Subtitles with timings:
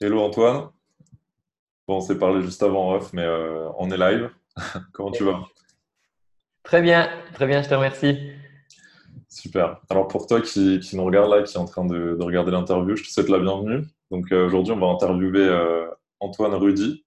[0.00, 0.68] Hello Antoine.
[1.86, 4.30] Bon, on s'est parlé juste avant off, mais euh, on est live.
[4.92, 5.44] Comment tu vas?
[6.62, 8.18] Très bien, très bien, je te remercie.
[9.28, 9.80] Super.
[9.90, 12.50] Alors pour toi qui, qui nous regarde là, qui est en train de, de regarder
[12.52, 13.84] l'interview, je te souhaite la bienvenue.
[14.10, 15.86] Donc euh, aujourd'hui, on va interviewer euh,
[16.20, 17.04] Antoine Rudy.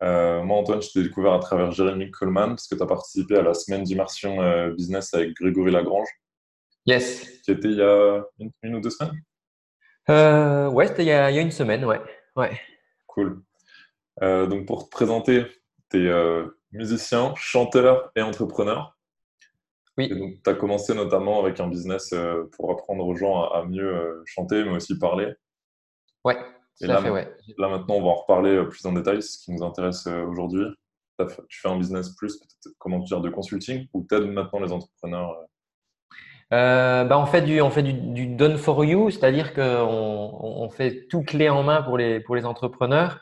[0.00, 3.42] Moi, Antoine, je t'ai découvert à travers Jérémy Coleman parce que tu as participé à
[3.42, 4.36] la semaine d'immersion
[4.72, 6.08] business avec Grégory Lagrange,
[6.86, 7.40] Yes.
[7.44, 9.14] qui était il y a une, une ou deux semaines?
[10.10, 12.00] Euh, ouais, c'était il y a, il y a une semaine, ouais.
[12.36, 12.58] Ouais.
[13.06, 13.42] Cool.
[14.22, 15.46] Euh, donc pour te présenter,
[15.90, 16.42] tu es
[16.72, 18.96] musicien, chanteur et entrepreneur.
[19.98, 23.42] Et Oui, donc, tu as commencé notamment avec un business euh, pour apprendre aux gens
[23.42, 25.34] à, à mieux euh, chanter, mais aussi parler.
[26.24, 26.36] ouais,
[26.80, 27.36] Et tout à là, fait, ouais.
[27.58, 30.24] là, maintenant, on va en reparler euh, plus en détail, ce qui nous intéresse euh,
[30.24, 30.64] aujourd'hui.
[31.48, 32.40] Tu fais un business plus,
[32.78, 35.36] comment dire, de consulting, ou t'aides maintenant les entrepreneurs.
[36.52, 40.70] Euh, bah, on fait du, on fait du, done for you, c'est-à-dire qu'on on on
[40.70, 43.20] fait tout clé en main pour les, pour les entrepreneurs.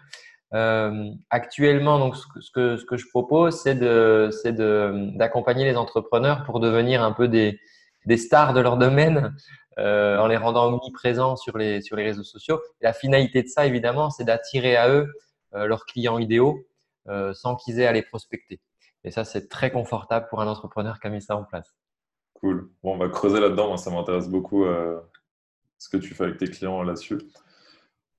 [0.53, 5.77] Euh, actuellement, donc, ce que, ce que, je propose, c'est de, c'est de, d'accompagner les
[5.77, 7.61] entrepreneurs pour devenir un peu des,
[8.06, 9.34] des stars de leur domaine,
[9.78, 12.61] euh, en les rendant omniprésents sur les, sur les réseaux sociaux.
[12.81, 15.08] La finalité de ça, évidemment, c'est d'attirer à eux
[15.55, 16.67] euh, leurs clients idéaux
[17.33, 18.61] sans qu'ils aient à les prospecter.
[19.03, 21.75] Et ça, c'est très confortable pour un entrepreneur qui a mis ça en place.
[22.41, 22.70] Cool.
[22.83, 23.69] Bon, on va creuser là-dedans.
[23.69, 24.98] Moi, ça m'intéresse beaucoup euh,
[25.78, 27.19] ce que tu fais avec tes clients là-dessus.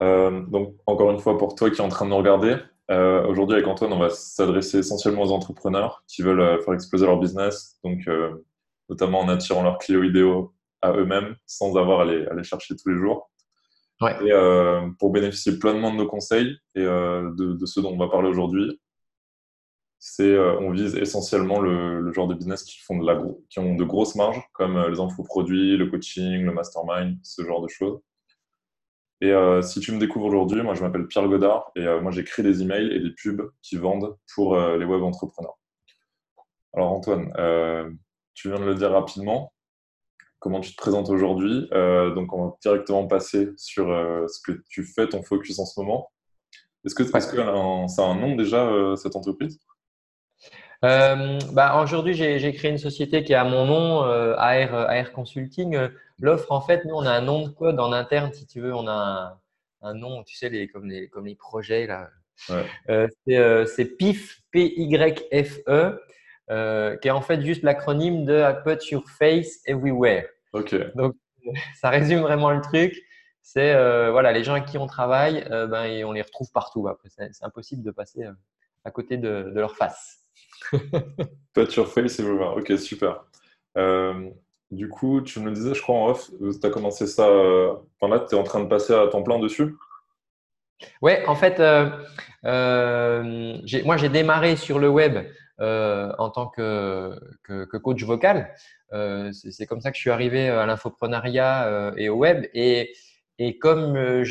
[0.04, 2.58] Euh, donc, encore une fois, pour toi qui es en train de nous regarder,
[2.92, 7.20] euh, aujourd'hui avec Antoine, on va s'adresser essentiellement aux entrepreneurs qui veulent faire exploser leur
[7.20, 8.08] business, donc
[8.90, 12.76] notamment en attirant leurs clients idéaux à eux-mêmes sans avoir à les, à les chercher
[12.76, 13.32] tous les jours.
[14.02, 14.16] Ouais.
[14.26, 14.32] Et
[15.00, 18.80] pour bénéficier pleinement de nos conseils et de, de ce dont on va parler aujourd'hui,
[20.04, 23.60] c'est euh, on vise essentiellement le, le genre de business qui font de la qui
[23.60, 27.68] ont de grosses marges, comme euh, les infoproduits, le coaching, le mastermind, ce genre de
[27.68, 28.02] choses.
[29.22, 32.12] Et euh, si tu me découvres aujourd'hui, moi je m'appelle Pierre Godard et euh, moi
[32.12, 35.60] j'écris des emails et des pubs qui vendent pour les web entrepreneurs.
[36.74, 37.32] Alors Antoine,
[38.34, 39.54] tu viens de le dire rapidement,
[40.40, 41.70] comment tu te présentes aujourd'hui?
[42.16, 43.86] Donc on va directement passer sur
[44.28, 46.12] ce que tu fais, ton focus en ce moment.
[46.86, 47.20] Est-ce que, Ouais.
[47.20, 49.60] est-ce que a un nom déjà, cette entreprise?
[50.84, 55.78] Euh, bah, aujourd'hui, j'ai créé une société qui a mon nom, euh, AR, AR Consulting.
[56.20, 58.74] L'offre, en fait, nous, on a un nom de code en interne, si tu veux.
[58.74, 59.38] On a
[59.84, 62.10] un, un nom, tu sais, les, comme, les, comme les projets, là.
[62.50, 63.66] Ouais, Euh, c'est euh,
[64.00, 66.02] PIF, P-Y-F-E,
[66.50, 70.26] euh, qui est en fait juste l'acronyme de I Put Your Face Everywhere.
[70.54, 71.16] ok, Donc,
[71.80, 72.96] ça résume vraiment le truc.
[73.44, 76.52] C'est, euh, voilà, les gens avec qui on travaille, euh, ben, et on les retrouve
[76.52, 76.88] partout.
[76.88, 78.32] Après, c'est c'est impossible de passer euh,
[78.86, 80.21] à côté de, de leur face.
[81.54, 82.56] Put face everywhere.
[82.58, 83.24] Ok, super.
[83.78, 84.30] Euh,
[84.70, 87.28] du coup, tu me le disais, je crois en off, tu as commencé ça.
[87.28, 89.76] euh, Enfin là, tu es en train de passer à temps plein dessus?
[91.02, 91.90] Ouais, en fait, euh,
[93.86, 95.20] moi j'ai démarré sur le web
[95.60, 98.54] en tant que, que, coach vocal.
[99.32, 102.46] C'est comme ça que je suis arrivé à l'infoprenariat et au web.
[102.54, 102.94] Et,
[103.44, 104.24] et comme euh,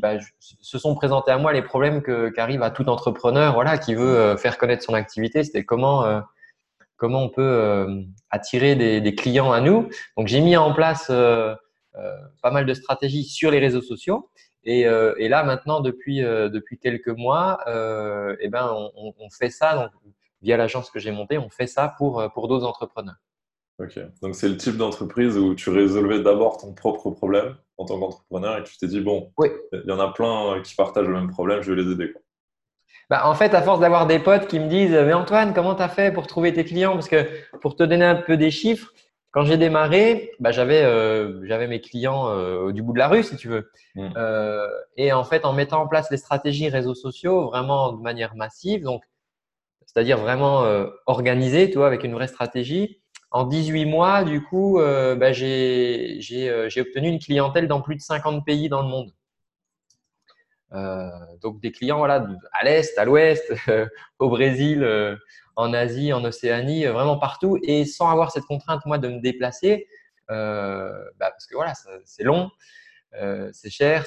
[0.00, 4.16] bah, se sont présentés à moi les problèmes qu'arrive à tout entrepreneur, voilà, qui veut
[4.16, 6.20] euh, faire connaître son activité, c'était comment euh,
[6.96, 9.88] comment on peut attirer des, clients à nous.
[10.16, 14.30] Donc j'ai mis en place pas mal de stratégies sur les réseaux sociaux.
[14.62, 19.90] Et, là, maintenant, depuis, depuis quelques mois, eh ben, on, fait ça,
[20.42, 23.16] via l'agence que j'ai montée, on fait ça pour, pour d'autres entrepreneurs.
[23.78, 23.98] Ok.
[24.22, 28.58] Donc c'est le type d'entreprise où tu résolvais d'abord ton propre problème en tant qu'entrepreneur
[28.58, 29.48] et tu t'es dit, bon, Oui.
[29.72, 32.12] il y en a plein euh, qui partagent le même problème, je vais les aider,
[32.12, 32.22] quoi.
[33.10, 35.82] Bah, en fait, à force d'avoir des potes qui me disent Mais Antoine, comment tu
[35.82, 36.94] as fait pour trouver tes clients?
[36.94, 37.26] Parce que
[37.60, 38.92] pour te donner un peu des chiffres,
[39.32, 43.22] quand j'ai démarré, bah, j'avais euh, j'avais mes clients euh, du bout de la rue,
[43.22, 43.70] si tu veux.
[43.96, 44.08] Mm.
[44.16, 44.66] Euh,
[44.96, 48.82] et en fait, en mettant en place les stratégies réseaux sociaux vraiment de manière massive,
[48.82, 49.02] donc
[49.84, 50.64] c'est-à-dire vraiment
[51.04, 53.01] organisé, tu vois, avec une vraie stratégie.
[53.32, 58.02] En 18 mois, du coup, euh, bah, euh, j'ai obtenu une clientèle dans plus de
[58.02, 59.10] 50 pays dans le monde.
[60.74, 61.08] Euh,
[61.40, 62.20] donc des clients à
[62.62, 63.50] l'est, à l'ouest,
[64.18, 64.86] au Brésil,
[65.56, 69.88] en Asie, en Océanie, vraiment partout, et sans avoir cette contrainte moi de me déplacer,
[70.28, 71.72] bah, parce que voilà,
[72.04, 72.50] c'est long,
[73.52, 74.04] c'est cher,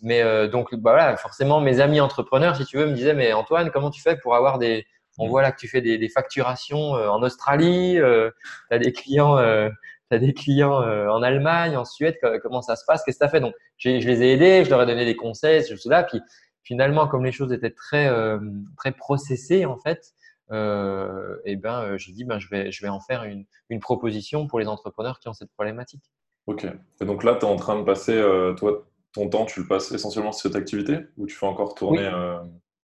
[0.00, 3.70] mais donc bah, voilà, forcément mes amis entrepreneurs, si tu veux, me disaient mais Antoine,
[3.70, 4.86] comment tu fais pour avoir des
[5.18, 5.30] on Mm.
[5.30, 9.36] voit là que tu fais des, des facturations euh, en Australie, tu as des clients,
[9.38, 9.68] euh,
[10.10, 13.26] des clients euh, en Allemagne, en Suède, co- comment ça se passe, qu'est-ce que tu
[13.26, 13.40] as fait?
[13.40, 16.02] Donc, je les ai aidés, je leur ai donné des conseils, suis là.
[16.04, 16.20] Puis
[16.62, 18.38] finalement, comme les choses étaient très, euh,
[18.76, 20.12] très processées, en fait,
[20.50, 23.80] euh, et ben, euh, j'ai dit, ben, je, vais, je vais en faire une, une
[23.80, 26.02] proposition pour les entrepreneurs qui ont cette problématique.
[26.46, 26.66] Ok.
[27.00, 29.66] Et donc là, tu es en train de passer, euh, toi, ton temps, tu le
[29.66, 32.38] passes essentiellement sur cette activité ou tu fais encore tourner euh,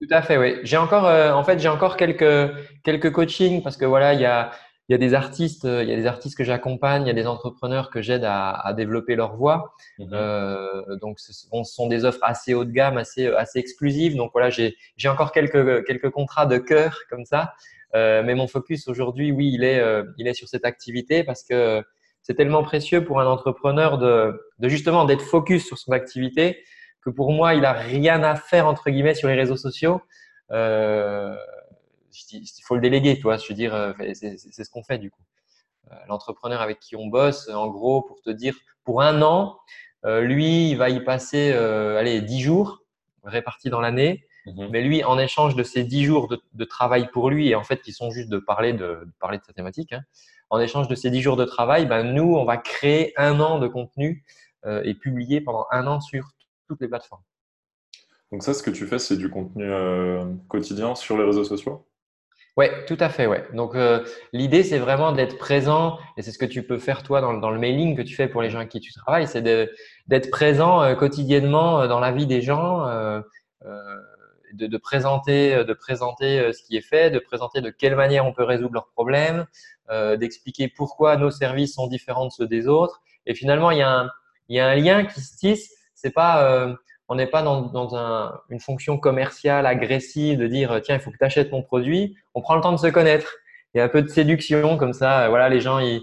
[0.02, 0.56] Tout à fait, oui.
[0.64, 2.52] J'ai encore, euh, en fait, j'ai encore quelques,
[2.82, 4.50] quelques coachings parce que voilà, il y a,
[4.88, 7.14] il y a des artistes, il y a des artistes que j'accompagne, il y a
[7.14, 9.74] des entrepreneurs que j'aide à, à, développer leur voix.
[10.00, 10.08] Mhm.
[10.12, 14.16] Euh, donc, ce sont, des offres assez haut de gamme, assez, assez exclusives.
[14.16, 14.74] Donc voilà, j'ai
[15.08, 17.52] encore quelques, quelques contrats de cœur comme ça.
[17.94, 21.44] Euh, mais mon focus aujourd'hui, oui, il est, euh, il est sur cette activité parce
[21.44, 21.84] que
[22.22, 26.64] c'est tellement précieux pour un entrepreneur de, de justement d'être focus sur son activité
[27.02, 30.00] que pour moi, il a rien à faire entre guillemets sur les réseaux sociaux.
[30.50, 31.36] Euh,
[32.32, 33.36] il faut le déléguer, toi.
[33.36, 35.22] Je veux dire, euh, c'est ce qu'on fait du coup.
[35.90, 38.54] Euh, l'entrepreneur avec qui on bosse, en gros, pour te dire,
[38.84, 39.58] pour un an,
[40.04, 42.82] lui, il va y passer, allez, dix jours
[43.24, 44.26] répartis dans l'année.
[44.46, 44.68] Mhm.
[44.70, 47.62] Mais lui, en échange de ces dix jours de, de, travail pour lui, et en
[47.62, 50.02] fait, qui sont juste de parler de, de parler de sa thématique, hein,
[50.52, 53.58] en échange de ces 10 jours de travail, ben, nous, on va créer un an
[53.58, 54.22] de contenu
[54.66, 56.28] euh, et publier pendant un an sur
[56.72, 57.22] toutes les plateformes.
[58.30, 61.86] Donc ça, ce que tu fais, c'est du contenu euh, quotidien sur les réseaux sociaux?
[62.56, 63.26] Oui, tout à fait.
[63.26, 63.46] Ouais.
[63.54, 67.20] Donc euh, l'idée, c'est vraiment d'être présent, et c'est ce que tu peux faire toi
[67.20, 69.42] dans, dans, le mailing que tu fais pour les gens avec qui tu travailles, c'est
[69.42, 72.86] d'être présent quotidiennement dans la vie des gens
[74.52, 77.96] de, de, présenter, euh, de présenter euh, ce qui est fait, de présenter de quelle
[77.96, 79.46] manière on peut résoudre leurs problèmes,
[79.90, 83.00] euh, d'expliquer pourquoi nos services sont différents de ceux des autres.
[83.26, 84.10] Et finalement, il y a un,
[84.48, 85.74] il y a un lien qui se tisse.
[86.02, 86.74] C'est pas, euh,
[87.08, 91.10] on n'est pas dans, dans un, une fonction commerciale agressive de dire tiens, il faut
[91.10, 92.16] que tu achètes mon produit.
[92.34, 93.32] On prend le temps de se connaître.
[93.74, 95.28] Il y a un peu de séduction comme ça.
[95.28, 96.00] Voilà, les gens ils,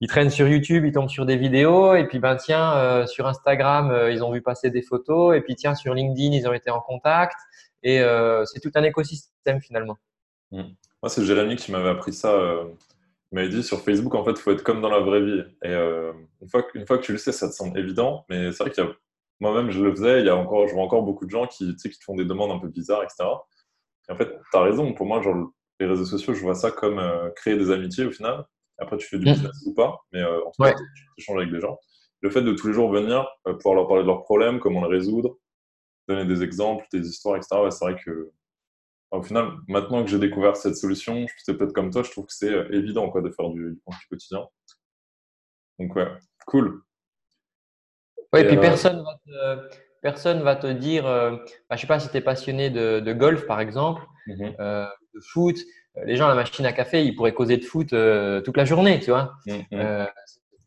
[0.00, 3.26] ils traînent sur YouTube, ils tombent sur des vidéos, et puis ben tiens, euh, sur
[3.26, 6.70] Instagram, ils ont vu passer des photos, et puis tiens, sur LinkedIn, ils ont été
[6.70, 7.34] en contact,
[7.82, 9.98] et euh, c'est tout un écosystème finalement.
[10.50, 10.62] Hmm.
[11.02, 12.32] Moi, c'est Jérémy qui m'avait appris ça.
[12.32, 12.64] Euh,
[13.30, 15.42] il m'avait dit sur Facebook, en fait, il faut être comme dans la vraie vie.
[15.62, 18.24] Et euh, une, fois que, fois que tu le sais, ça te semble évident.
[18.28, 18.90] Mais c'est vrai qu'il y a
[19.40, 20.20] moi-même, je le faisais.
[20.20, 22.04] Il y a encore, je vois encore beaucoup de gens qui, tu sais, qui te
[22.04, 23.24] font des demandes un peu bizarres, etc.
[24.08, 24.92] Et en fait, tu as raison.
[24.94, 25.50] Pour moi, genre,
[25.80, 27.00] les réseaux sociaux, je vois ça comme
[27.36, 28.44] créer des amitiés au final.
[28.78, 29.32] Après, tu fais du hmm.
[29.32, 31.78] business ou pas, mais en tout cas, tu échanges avec des gens.
[32.20, 34.96] Le fait de tous les jours venir, pouvoir leur parler de leurs problèmes, comment les
[34.96, 35.38] résoudre,
[36.08, 37.56] donner des exemples, des histoires, etc.
[37.70, 38.32] c'est vrai que,
[39.10, 42.26] au final, maintenant que j'ai découvert cette solution, je suis peut-être comme toi, je trouve
[42.26, 44.46] que c'est euh, évident quoi, de faire du, du contenu quotidien.
[45.78, 46.08] Donc, ouais,
[46.46, 46.82] cool.
[48.32, 51.38] Oui, et, puis euh, personne va te, personne va te dire, euh, bah,
[51.70, 54.54] je ne sais pas si tu es passionné de, de, golf, par exemple, mhm.
[54.58, 55.56] de foot.
[56.04, 59.00] Les gens à la machine à café, ils pourraient causer de foot toute la journée,
[59.00, 59.32] tu vois.
[59.46, 60.06] Mhm.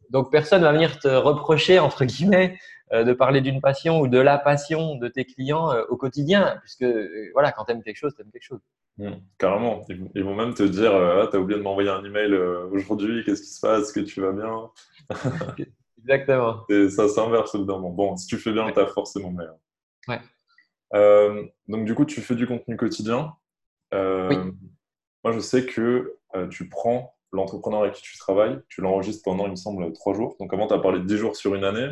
[0.09, 2.57] donc, personne va venir te reprocher, entre guillemets,
[2.93, 6.57] euh, de parler d'une passion ou de la passion de tes clients euh, au quotidien,
[6.59, 8.59] puisque euh, voilà, quand tu aimes quelque chose, tu aimes quelque chose.
[8.97, 9.85] Mmh, carrément.
[10.13, 13.43] Ils vont même te dire Ah, tu as oublié de m'envoyer un email aujourd'hui, qu'est-ce
[13.43, 13.83] qui se passe?
[13.83, 14.69] Est-ce que tu vas bien
[16.01, 16.65] Exactement.
[16.69, 17.89] Et ça s'inverse évidemment.
[17.89, 19.57] Bon, si tu fais bien, tu as forcément meilleur.
[20.07, 21.51] Ouais.
[21.67, 23.33] donc, du coup, tu fais du contenu quotidien.
[23.93, 24.37] oui.
[25.23, 26.17] Moi, je sais que
[26.49, 30.35] tu prends l'entrepreneur avec qui tu travailles, tu l'enregistres pendant, il me semble, trois jours.
[30.39, 31.89] Donc, avant, tu as parlé de dix jours sur une année.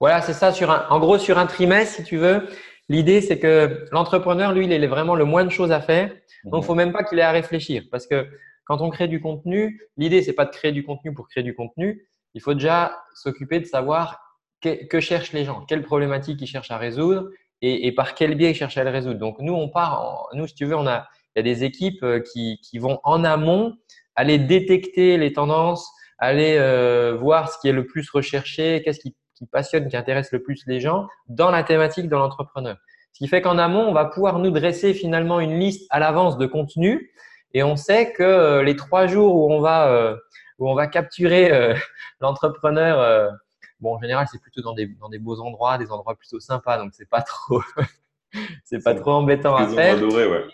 [0.00, 0.52] Voilà, c'est ça.
[0.52, 2.48] Sur un, en gros, sur un trimestre, si tu veux,
[2.88, 6.08] l'idée, c'est que l'entrepreneur, lui, il est vraiment le moins de choses à faire.
[6.44, 7.84] Donc, il ne faut même pas qu'il ait à réfléchir.
[7.90, 8.26] Parce que
[8.64, 11.54] quand on crée du contenu, l'idée, c'est pas de créer du contenu pour créer du
[11.54, 12.08] contenu.
[12.34, 14.20] Il faut déjà s'occuper de savoir
[14.62, 17.28] que, cherchent les gens, quelles problématiques ils cherchent à résoudre
[17.60, 19.18] et, par quel biais ils cherchent à les résoudre.
[19.18, 22.02] Donc, nous, on part, nous, si tu veux, on a, il y a des équipes
[22.02, 23.74] euh, qui, vont en amont
[24.14, 29.14] aller détecter les tendances, aller euh, voir ce qui est le plus recherché, qu'est-ce qui
[29.50, 32.76] passionne, qui intéresse le plus les gens dans la thématique de l'entrepreneur.
[33.12, 36.38] Ce qui fait qu'en amont, on va pouvoir nous dresser finalement une liste à l'avance
[36.38, 37.10] de contenu
[37.54, 40.16] et on sait que euh, les trois jours où on va,
[40.62, 41.74] où on va capturer euh,
[42.20, 43.32] l'entrepreneur,
[43.80, 46.78] bon, en général, c'est plutôt dans des, dans des beaux endroits, des endroits plutôt sympas,
[46.78, 47.62] donc c'est pas trop,
[48.64, 49.98] c'est pas trop embêtant à faire.
[49.98, 50.44] Dorée, ouais.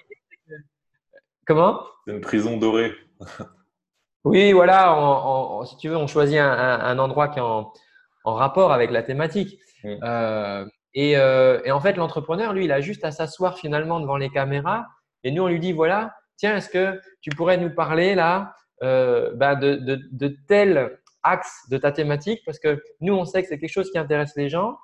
[1.46, 1.82] Comment?
[2.06, 2.92] C'est une prison dorée.
[4.24, 5.64] oui, voilà.
[5.66, 7.72] si tu veux, on choisit un, un endroit qui est en,
[8.24, 9.58] en rapport avec la thématique.
[9.84, 9.96] Mm.
[10.02, 10.64] Euh,
[10.96, 14.86] euh, et, en fait, l'entrepreneur, lui, il a juste à s'asseoir finalement devant les caméras
[15.24, 19.32] et nous, on lui dit, voilà, tiens, est-ce que tu pourrais nous parler là euh,
[19.35, 23.58] bah, de, de, tel axe de ta thématique Parce que nous, on sait que c'est
[23.58, 24.76] quelque chose qui intéresse les gens.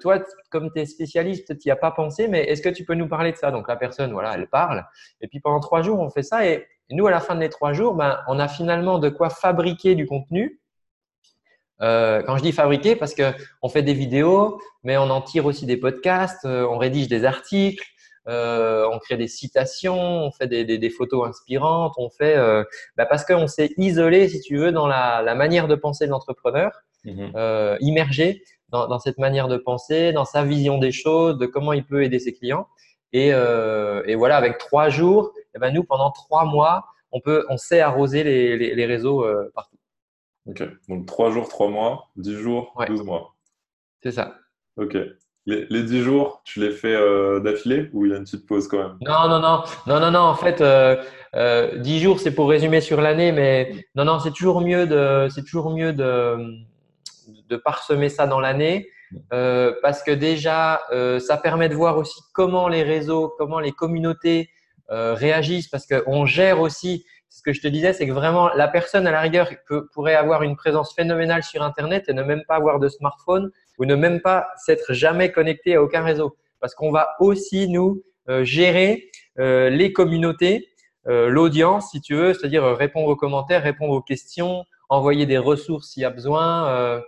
[0.00, 0.18] toi,
[0.50, 3.08] comme tu es spécialiste, tu n'y as pas pensé, mais est-ce que tu peux nous
[3.08, 3.50] parler de ça?
[3.50, 4.84] Donc la personne, voilà, elle parle.
[5.20, 6.46] Et puis pendant trois jours, on fait ça.
[6.46, 9.30] Et, nous, à la fin de les trois jours, ben, on a finalement de quoi
[9.30, 10.60] fabriquer du contenu
[11.82, 13.32] euh, quand je dis fabriquer, parce que
[13.62, 17.24] on fait des vidéos, mais on en tire aussi des podcasts, euh, on rédige des
[17.24, 17.86] articles,
[18.30, 22.62] euh, on crée des citations, on fait des, des, des photos inspirantes, on fait euh,
[22.96, 26.10] bah parce qu'on s'est isolé, si tu veux, dans la, la, manière de penser de
[26.10, 26.70] l'entrepreneur,
[27.04, 27.76] mhm.
[27.80, 32.04] immergé dans, cette manière de penser, dans sa vision des choses, de comment il peut
[32.04, 32.68] aider ses clients.
[33.12, 37.56] Et, et voilà, avec trois jours, eh ben nous, pendant trois mois, on, peut, on
[37.56, 39.76] sait arroser les, les, réseaux partout.
[40.46, 43.34] Ok, donc trois jours, trois mois, dix jours, douze mois.
[44.04, 44.36] C'est ça.
[44.76, 44.96] Ok.
[45.46, 48.46] Les, les 10 jours, tu les fais euh, d'affilée ou il y a une petite
[48.46, 48.98] pause quand même?
[49.00, 49.62] Non, non, non.
[49.86, 50.20] Non, non, non.
[50.20, 50.96] En fait, euh,
[51.34, 55.28] euh, 10 jours, c'est pour résumer sur l'année, mais non, non, c'est toujours mieux de,
[55.30, 56.36] c'est toujours mieux de,
[57.48, 58.88] de parsemer ça dans l'année.
[59.32, 63.72] Euh, parce que déjà, euh, ça permet de voir aussi comment les réseaux, comment les
[63.72, 64.50] communautés
[64.90, 68.68] euh, réagissent, parce qu'on gère aussi, ce que je te disais, c'est que vraiment la
[68.68, 72.42] personne à la rigueur peut, pourrait avoir une présence phénoménale sur Internet et ne même
[72.46, 76.36] pas avoir de smartphone ou ne même pas s'être jamais connecté à aucun réseau.
[76.60, 80.68] Parce qu'on va aussi nous euh, gérer euh, les communautés,
[81.08, 85.88] euh, l'audience, si tu veux, c'est-à-dire répondre aux commentaires, répondre aux questions, envoyer des ressources
[85.88, 87.00] s'il y a besoin.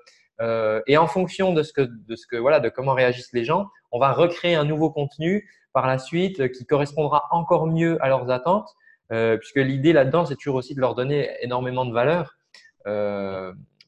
[0.87, 3.69] et en fonction de ce que, de ce que, voilà, de comment réagissent les gens,
[3.93, 8.31] on va recréer un nouveau contenu par la suite qui correspondra encore mieux à leurs
[8.31, 8.69] attentes,
[9.11, 12.37] puisque l'idée là-dedans, c'est toujours aussi de leur donner énormément de valeur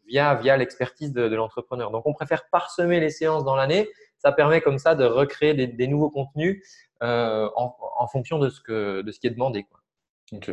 [0.07, 1.91] via, via l'expertise de, l'entrepreneur.
[1.91, 3.89] Donc, on préfère parsemer les séances dans l'année.
[4.19, 6.63] Ça permet comme ça de recréer des, nouveaux contenus
[7.03, 9.65] euh, en, fonction de ce, que, de ce qui est demandé.
[9.65, 9.81] Quoi.
[10.33, 10.51] Ok.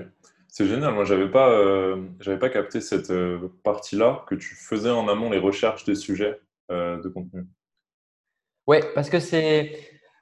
[0.48, 0.93] C'est génial.
[0.93, 2.08] Moi, je n'avais pas, euh,
[2.39, 6.39] pas capté cette euh, partie-là, que tu faisais en amont les recherches des sujets
[6.70, 7.46] de contenu.
[8.65, 9.77] Oui, parce que c'est.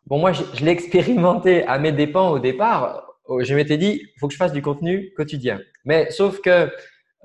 [0.08, 3.06] Bon, moi, je, je l'ai expérimenté à mes dépens au départ.
[3.40, 5.60] Je m'étais dit, il faut que je fasse du contenu quotidien.
[5.86, 6.72] Mais sauf que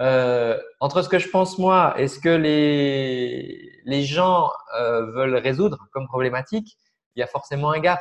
[0.01, 5.37] euh, entre ce que je pense moi et ce que les, les gens euh, veulent
[5.37, 6.77] résoudre comme problématique,
[7.17, 8.01] il y a forcément un gap.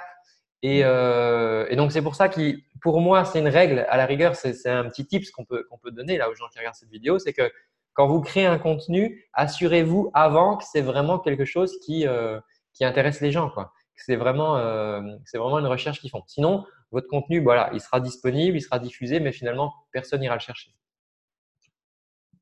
[0.63, 3.85] Et, euh, et donc, c'est pour ça que pour moi, c'est une règle.
[3.89, 6.47] À la rigueur, c'est un petit tips qu'on peut, qu'on peut donner là aux gens
[6.47, 7.19] qui regardent cette vidéo.
[7.19, 7.51] C'est que
[7.93, 12.39] quand vous créez un contenu, assurez-vous avant que c'est vraiment quelque chose qui, euh,
[12.73, 13.49] qui intéresse les gens.
[13.49, 13.73] Quoi.
[13.95, 16.23] C'est vraiment, euh, c'est vraiment une recherche qu'ils font.
[16.27, 20.39] Sinon, votre contenu, voilà, il sera disponible, il sera diffusé, mais finalement, personne n'ira le
[20.39, 20.71] chercher.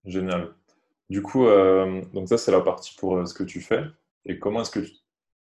[0.06, 0.54] Génial.
[1.10, 3.84] Du coup, euh, donc ça, c'est la partie pour euh, ce que tu fais.
[4.26, 4.86] Et comment est-ce que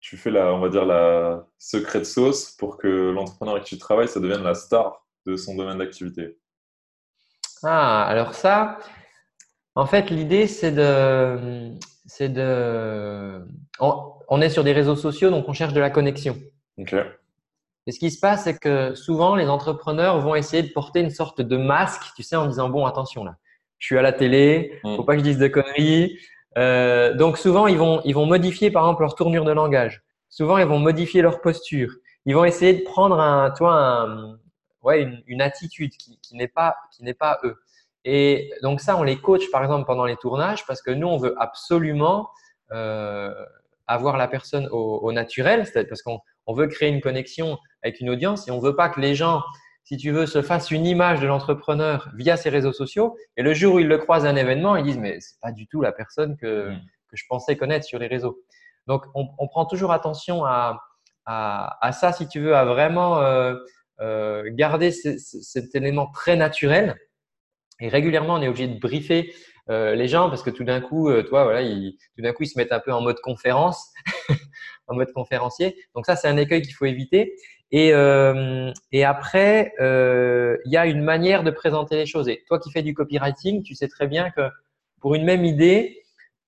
[0.00, 3.80] tu, fais la, on va dire, la secret sauce pour que l'entrepreneur avec qui tu
[3.80, 6.38] travailles, ça devienne la star de son domaine d'activité?
[7.62, 8.78] Ah, alors ça,
[9.74, 11.72] en fait, l'idée, c'est de,
[12.06, 13.44] c'est de,
[13.80, 16.36] on, est sur des réseaux sociaux, donc on cherche de la connexion.
[16.78, 16.94] Ok.
[17.88, 21.10] Et ce qui se passe, c'est que souvent, les entrepreneurs vont essayer de porter une
[21.10, 23.36] sorte de masque, tu sais, en disant, bon, attention là,
[23.78, 24.96] je suis à la télé, mm.
[24.96, 26.18] faut pas que je dise de conneries.
[26.58, 30.02] Euh, donc souvent, ils vont, ils vont modifier par exemple leur tournure de langage.
[30.28, 31.92] Souvent, ils vont modifier leur posture.
[32.24, 34.38] Ils vont essayer de prendre un, toi, un,
[34.82, 37.56] ouais, une, une, attitude qui, qui n'est pas, qui n'est pas eux.
[38.04, 41.18] Et donc ça, on les coach par exemple pendant les tournages parce que nous, on
[41.18, 42.30] veut absolument
[42.72, 43.34] euh,
[43.86, 48.10] avoir la personne au, au naturel, parce qu'on on veut créer une connexion avec une
[48.10, 49.42] audience et on veut pas que les gens
[49.86, 53.16] si tu veux, se fasse une image de l'entrepreneur via ses réseaux sociaux.
[53.36, 55.52] Et le jour où ils le croisent à un événement, ils disent mais c'est pas
[55.52, 56.80] du tout la personne que, mm.
[57.08, 58.42] que je pensais connaître sur les réseaux.
[58.88, 60.82] Donc on, on prend toujours attention à,
[61.24, 63.54] à, à, ça, si tu veux, à vraiment euh,
[64.00, 66.96] euh, garder cet élément très naturel.
[67.80, 69.32] Et régulièrement, on est obligé de briefer
[69.68, 72.42] euh, les gens parce que tout d'un coup, euh, toi, voilà, ils, tout d'un coup,
[72.42, 73.92] ils se mettent un peu en mode conférence,
[74.86, 75.76] en mode conférencier.
[75.94, 77.36] Donc ça, c'est un écueil qu'il faut éviter.
[77.72, 82.28] Et, euh, et après, euh, il y a une manière de présenter les choses.
[82.28, 84.48] Et toi qui fais du copywriting, tu sais très bien que
[85.00, 86.02] pour une même idée,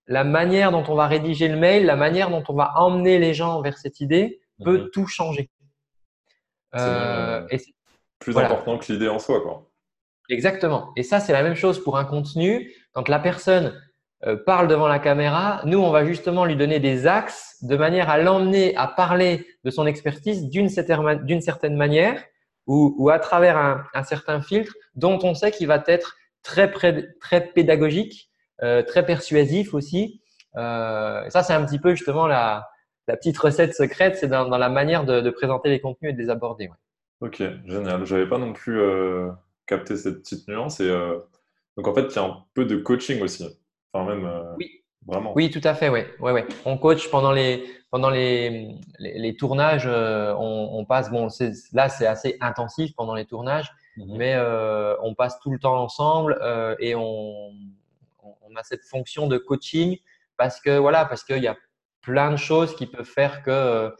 [0.06, 3.34] la manière dont on va rédiger le mail, la manière dont on va emmener les
[3.34, 4.90] gens vers cette idée peut mhm.
[4.90, 5.50] tout changer.
[6.74, 7.46] Euh,
[8.18, 9.40] plus important que l'idée en soi.
[9.40, 9.68] Quoi.
[10.28, 10.92] Exactement.
[10.96, 12.72] Et ça, c'est la même chose pour un contenu.
[12.92, 13.80] Quand la personne
[14.46, 18.18] parle devant la caméra, nous, on va justement lui donner des axes de manière à
[18.18, 22.22] l'emmener à parler de son expertise d'une certaine manière
[22.68, 23.56] ou, à travers
[23.94, 28.30] un, certain filtre dont on sait qu'il va être très, très pédagogique,
[28.62, 30.20] euh, très persuasif aussi.
[30.56, 32.68] Euh, ça, c'est un petit peu justement la,
[33.06, 36.68] petite recette secrète, c'est dans, la manière de, présenter les contenus et de les aborder.
[37.20, 38.04] Ok, génial.
[38.04, 38.80] Je n'avais pas non plus
[39.66, 40.80] capté cette petite nuance.
[40.80, 40.88] Et,
[41.78, 43.57] donc en fait, il y a un peu de coaching aussi.
[43.92, 44.82] Enfin, même euh, oui.
[45.06, 45.32] vraiment.
[45.34, 45.88] Oui, tout à fait.
[45.88, 46.08] Ouais.
[46.20, 46.46] Ouais, ouais.
[46.64, 49.86] On coach pendant les, pendant les, les, tournages.
[49.86, 51.28] Euh, on, on, passe, bon,
[51.72, 54.16] là, c'est assez intensif pendant les tournages, mhm.
[54.16, 56.38] mais euh, on passe tout le temps ensemble
[56.80, 57.52] et on,
[58.22, 59.98] on, a cette fonction de coaching
[60.36, 61.56] parce que, voilà, parce qu'il y a
[62.00, 63.92] plein de choses qui peuvent faire que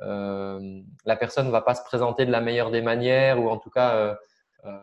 [0.00, 3.70] la personne ne va pas se présenter de la meilleure des manières ou en tout
[3.70, 4.16] cas
[4.66, 4.78] euh,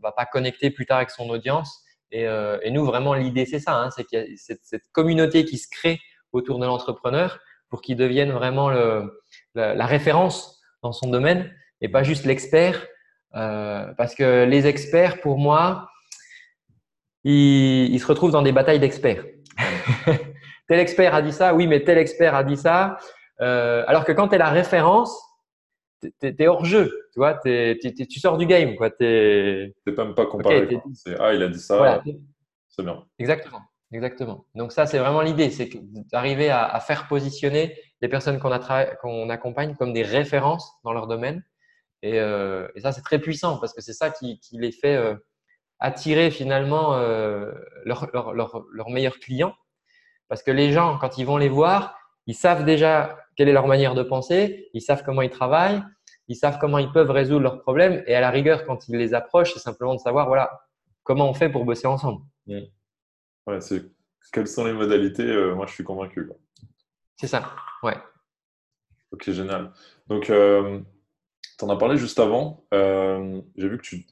[0.00, 1.82] va pas connecter plus tard avec son audience.
[2.10, 3.74] Et, euh, et nous, vraiment, l'idée, c'est ça.
[3.74, 6.00] Hein, c'est qu'il y a cette, cette, communauté qui se crée
[6.32, 7.38] autour de l'entrepreneur
[7.68, 9.22] pour qu'il devienne vraiment le,
[9.54, 12.86] la, référence dans son domaine et pas juste l'expert.
[13.34, 15.90] Euh, parce que les experts, pour moi,
[17.24, 19.24] ils, se retrouvent dans des batailles d'experts.
[20.68, 22.96] tel expert a dit ça, oui, mais tel expert a dit ça.
[23.40, 25.27] Euh, alors que quand tu es la référence,
[26.00, 28.76] tu es, hors jeu, tu vois, tu sors du game.
[28.98, 30.80] Tu n'es même pas comparé.
[31.18, 32.02] ah, il a dit ça,
[32.68, 33.04] c'est bien.
[33.18, 33.62] Exactement.
[33.90, 34.44] Exactement.
[34.54, 35.70] Donc ça, c'est vraiment l'idée, c'est
[36.12, 38.50] d'arriver à, à, faire positionner les personnes qu'on
[39.00, 41.42] qu'on accompagne comme des références dans leur domaine.
[42.02, 44.94] Et, euh, et ça, c'est très puissant parce que c'est ça qui, qui, les fait
[44.96, 45.14] euh,
[45.80, 47.50] attirer finalement euh,
[47.84, 49.54] leurs leur, leur, leur meilleurs clients.
[50.28, 53.68] Parce que les gens, quand ils vont les voir, ils savent déjà quelle est leur
[53.68, 55.80] manière de penser, ils savent comment ils travaillent,
[56.26, 58.02] ils savent comment ils peuvent résoudre leurs problèmes.
[58.08, 60.60] Et à la rigueur, quand ils les approchent, c'est simplement de savoir voilà,
[61.04, 62.24] comment on fait pour bosser ensemble.
[62.48, 62.62] Mmh.
[63.46, 63.84] Ouais, c'est
[64.32, 66.28] quelles sont les modalités euh, Moi, je suis convaincu.
[67.14, 67.54] C'est ça,
[67.84, 67.96] ouais.
[69.12, 69.72] Ok, génial.
[70.08, 70.80] Donc, euh,
[71.60, 72.66] tu en as parlé juste avant.
[72.74, 74.04] Euh, j'ai vu que tu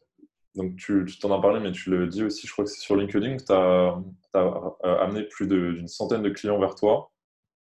[0.54, 2.96] donc tu t'en as parlé, mais tu le dis aussi, je crois que c'est sur
[2.96, 4.00] LinkedIn, tu as,
[4.82, 7.12] amené plus d'une centaine de clients vers toi,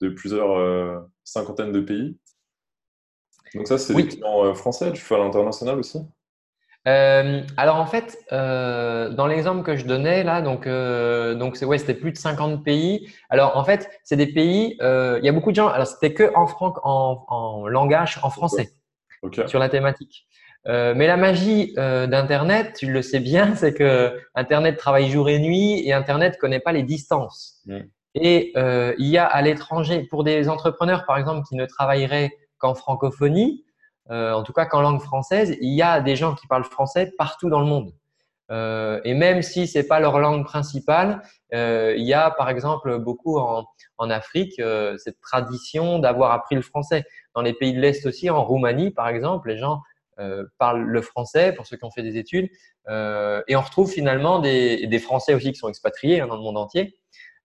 [0.01, 2.17] de plusieurs cinquantaines de pays.
[3.55, 5.99] Donc ça, c'est des clients français, tu fais à l'international aussi?
[6.87, 11.65] Euh, alors en fait, euh, dans l'exemple que je donnais là, donc euh, donc c'est
[11.65, 13.07] ouais, c'était plus de 50 pays.
[13.29, 14.77] Alors en fait, c'est des pays.
[14.79, 15.67] Il y a beaucoup de gens.
[15.67, 16.47] Alors c'était que en,
[16.83, 18.71] en, en langage en français
[19.47, 20.25] sur la thématique.
[20.65, 25.87] mais la magie d'Internet, tu le sais bien, c'est que Internet travaille jour et nuit
[25.87, 27.61] et Internet connaît pas les distances.
[27.65, 27.81] Mm.
[28.15, 32.75] Et il y a à l'étranger, pour des entrepreneurs par exemple qui ne travailleraient qu'en
[32.75, 33.65] francophonie,
[34.09, 37.11] euh, en tout cas qu'en langue française, il y a des gens qui parlent français
[37.17, 37.91] partout dans le monde.
[38.51, 41.21] Euh, et même si c'est pas leur langue principale,
[41.53, 43.65] euh, il y a par exemple beaucoup en,
[43.97, 44.61] en Afrique
[44.97, 47.05] cette tradition d'avoir appris le français.
[47.35, 49.81] Dans les pays de l'Est aussi, en Roumanie par exemple, les gens
[50.59, 52.49] parlent le français pour ceux qui ont fait des études.
[52.87, 56.57] et on retrouve finalement des, des, Français aussi qui sont expatriés hein, dans le monde
[56.57, 56.99] entier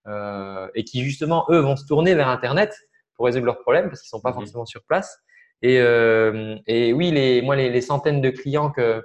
[0.06, 2.74] et qui justement, eux, vont se tourner vers Internet
[3.16, 5.18] pour résoudre leurs problèmes parce qu'ils sont pas mmh forcément sur place.
[5.62, 9.02] Et, euh, et oui, les, moi, les, les, centaines de clients que,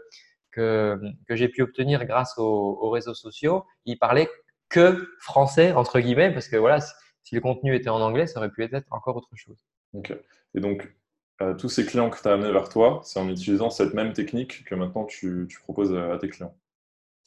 [0.52, 4.30] que, que j'ai pu obtenir grâce aux, aux, réseaux sociaux, ils parlaient
[4.70, 8.52] que français, entre guillemets, parce que voilà, si, le contenu était en anglais, ça aurait
[8.52, 9.66] pu être encore autre chose.
[10.54, 10.94] Et donc,
[11.42, 14.12] euh, tous ces clients que tu as amenés vers toi, c'est en utilisant cette même
[14.12, 16.56] technique que maintenant tu, tu proposes à tes clients?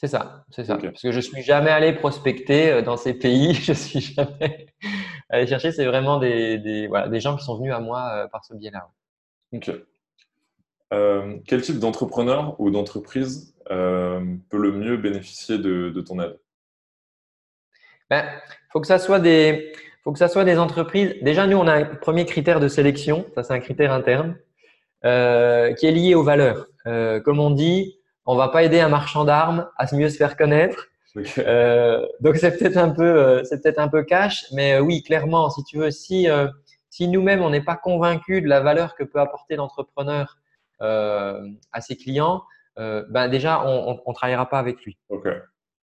[0.04, 0.76] C'est ça, c'est ça.
[0.76, 4.66] Parce que je suis jamais allé prospecter euh, dans ces pays, je suis jamais
[5.30, 5.72] allé chercher.
[5.72, 8.52] C'est vraiment des, des, voilà, des gens qui sont venus à moi euh, par ce
[8.52, 8.90] biais-là.
[9.54, 9.70] Ok.
[10.92, 16.38] Euh, quel type d'entrepreneur ou d'entreprise euh, peut le mieux bénéficier de, ton aide?
[17.72, 17.78] Il
[18.10, 18.26] ben,
[18.74, 21.14] faut que ça soit des, faut que ça soit des entreprises.
[21.22, 23.24] Déjà, nous, on a un premier critère de sélection.
[23.34, 24.36] Ça, c'est un critère interne
[25.06, 26.66] euh, qui est lié aux valeurs.
[26.84, 30.88] comme on dit, on va pas aider un marchand d'armes à mieux se faire connaître.
[31.14, 35.78] donc c'est peut-être un peu, c'est peut-être un peu cash, mais oui, clairement, si tu
[35.78, 36.28] veux, si
[36.94, 40.38] si nous-mêmes, on n'est pas convaincu de la valeur que peut apporter l'entrepreneur
[40.80, 42.44] euh, à ses clients,
[42.78, 44.96] euh, ben déjà, on ne travaillera pas avec lui.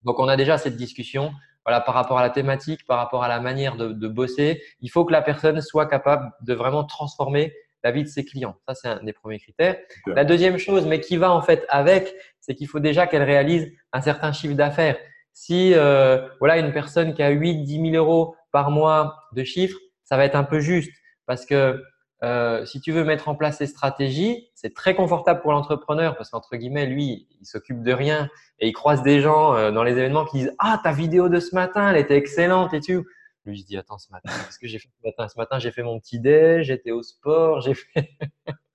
[0.05, 1.33] Donc, on a déjà cette discussion
[1.65, 4.63] voilà, par rapport à la thématique, par rapport à la manière de, bosser.
[4.83, 8.57] Il faut que la personne soit capable de vraiment transformer la vie de ses clients.
[8.67, 9.77] Ça, c'est un des premiers critères.
[10.07, 13.71] La deuxième chose, mais qui va en fait avec, c'est qu'il faut déjà qu'elle réalise
[13.93, 14.97] un certain chiffre d'affaires.
[15.33, 19.79] Si euh, voilà une personne qui a 8 10 000 euros par mois de chiffre,
[20.05, 20.91] ça va être un peu juste
[21.27, 21.81] parce que
[22.25, 26.31] euh, si tu veux mettre en place ces stratégies, c'est très confortable pour l'entrepreneur parce
[26.31, 29.93] qu'entre guillemets, lui, il s'occupe de rien et il croise des gens euh, dans les
[29.93, 33.05] événements qui disent Ah, ta vidéo de ce matin, elle était excellente et tout.
[33.49, 35.29] Lui, je dis Attends, ce matin, qu'est-ce que j'ai fait ce matin?
[35.29, 38.11] Ce matin, j'ai fait mon petit déj, j'étais au sport, j'ai fait.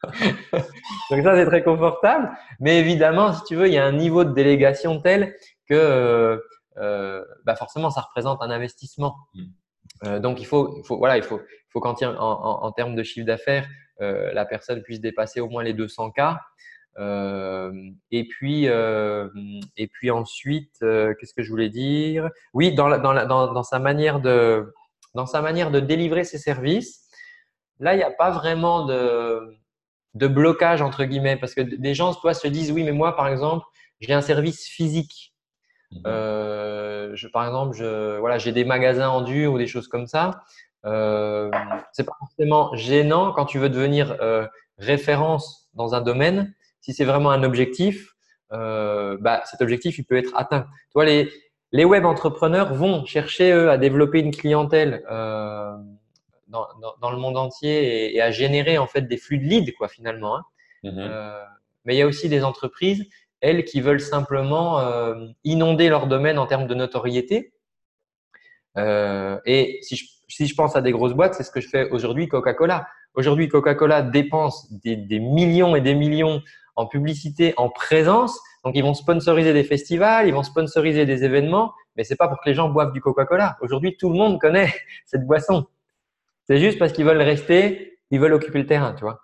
[1.12, 2.32] Donc, ça, c'est très confortable.
[2.60, 5.36] Mais évidemment, si tu veux, il y a un niveau de délégation tel
[5.70, 6.42] que
[6.78, 9.16] euh, bah forcément, ça représente un investissement.
[9.36, 9.44] Mm.
[10.06, 12.96] Euh, donc, il faut, il faut, voilà, il faut, il faut qu'en en, en, termes
[12.96, 13.68] de chiffre d'affaires,
[14.02, 16.42] euh, la personne puisse dépasser au moins les 200 cas.
[17.00, 17.72] Euh,
[18.12, 19.30] et puis, euh,
[19.78, 22.30] et puis ensuite, euh, qu'est-ce que je voulais dire?
[22.54, 24.74] Oui, dans, la, dans, la, dans, dans, sa manière de,
[25.16, 27.10] dans sa manière de délivrer ses services,
[27.80, 29.58] là, il n'y a pas vraiment de,
[30.14, 33.28] de blocage entre guillemets, parce que des gens, toi, se disent oui, mais moi, par
[33.28, 33.66] exemple,
[34.00, 35.34] j'ai un service physique.
[36.08, 40.08] Euh, je, par exemple, je, voilà, j'ai des magasins en dur ou des choses comme
[40.08, 40.44] ça.
[40.86, 41.50] Euh,
[41.94, 46.54] c'est pas forcément gênant quand tu veux devenir euh, référence dans un domaine.
[46.84, 48.14] Si c'est vraiment un objectif,
[48.52, 50.68] euh, bah, cet objectif il peut être atteint.
[50.92, 51.32] Toi, les,
[51.72, 55.72] les web entrepreneurs vont chercher eux à développer une clientèle euh,
[56.50, 56.68] dans,
[57.00, 60.36] dans, le monde entier et, à générer en fait des flux de leads quoi finalement.
[60.36, 60.44] Hein.
[60.84, 60.94] Mhm.
[60.98, 61.44] Euh,
[61.86, 63.08] mais il y a aussi des entreprises,
[63.40, 64.82] elles, qui veulent simplement
[65.46, 67.54] inonder leur domaine en termes de notoriété.
[68.78, 71.90] Et si je, si je pense à des grosses boîtes, c'est ce que je fais
[71.92, 72.88] aujourd'hui Coca-Cola.
[73.16, 76.42] Aujourd'hui, Coca-Cola dépense des, des millions et des millions
[76.76, 78.40] en publicité, en présence.
[78.64, 82.40] Donc, ils vont sponsoriser des festivals, ils vont sponsoriser des événements, mais c'est pas pour
[82.42, 83.58] que les gens boivent du Coca-Cola.
[83.62, 84.74] Aujourd'hui, tout le monde connaît
[85.06, 85.66] cette boisson.
[86.48, 89.22] C'est juste parce qu'ils veulent rester, ils veulent occuper le terrain, tu vois.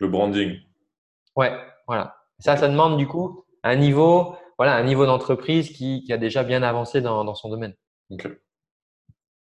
[0.00, 0.58] Le branding.
[1.36, 1.52] Ouais,
[1.86, 2.16] voilà.
[2.38, 6.42] Ça, ça demande du coup un niveau, voilà, un niveau d'entreprise qui, qui, a déjà
[6.42, 7.74] bien avancé dans, dans son domaine.
[8.10, 8.28] Ok.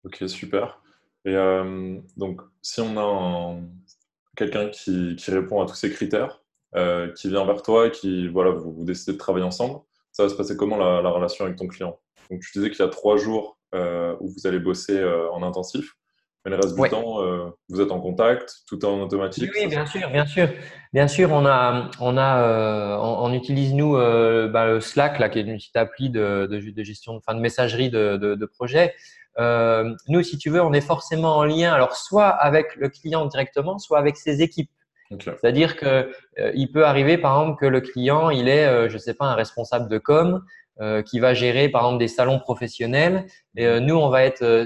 [0.06, 0.82] Ok, super.
[1.26, 3.58] Et euh, donc, si on a
[4.36, 6.43] quelqu'un qui, qui, répond à tous ces critères,
[6.76, 9.80] euh, qui vient vers toi et qui, voilà, vous, vous, décidez de travailler ensemble,
[10.12, 12.00] ça va se passer comment la, la relation avec ton client?
[12.32, 15.44] Donc, tu disais qu'il y a trois jours euh, où vous allez bosser euh, en
[15.44, 15.94] intensif.
[16.46, 17.20] Mais le reste du temps,
[17.70, 19.50] vous êtes en contact, tout est en automatique.
[19.56, 20.50] Oui, bien sûr, bien sûr,
[20.92, 21.32] bien sûr.
[21.32, 26.10] On a, on a, on, utilise nous bah, Slack là, qui est une petite appli
[26.10, 28.94] de, de, de gestion, enfin de messagerie de, de, de projet.
[29.40, 33.80] Nous, si tu veux, on est forcément en lien, alors soit avec le client directement,
[33.80, 34.70] soit avec ses équipes.
[35.22, 38.98] C'est-à-dire que euh, il peut arriver, par exemple, que le client, il est, euh, je
[38.98, 40.44] sais pas, un responsable de com
[41.06, 43.28] qui va gérer, par exemple, des salons professionnels.
[43.56, 44.66] Et nous, on va être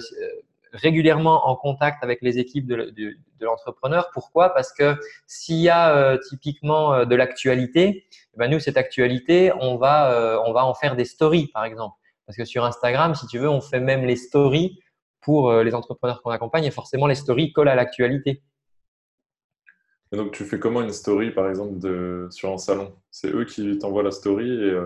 [0.78, 2.94] régulièrement en contact avec les équipes de,
[3.40, 4.10] l'entrepreneur.
[4.14, 4.54] Pourquoi?
[4.54, 9.52] Parce que s'il y a euh, typiquement euh, de l'actualité, eh ben nous cette actualité,
[9.60, 11.96] on va euh, on va en faire des stories par exemple.
[12.26, 14.80] Parce que sur Instagram, si tu veux, on fait même les stories
[15.22, 18.42] pour les entrepreneurs qu'on accompagne et forcément les stories collent à l'actualité.
[20.12, 21.80] Et donc tu fais comment une story par exemple
[22.32, 22.94] sur un salon?
[23.12, 24.80] C'est eux qui t'envoient la story et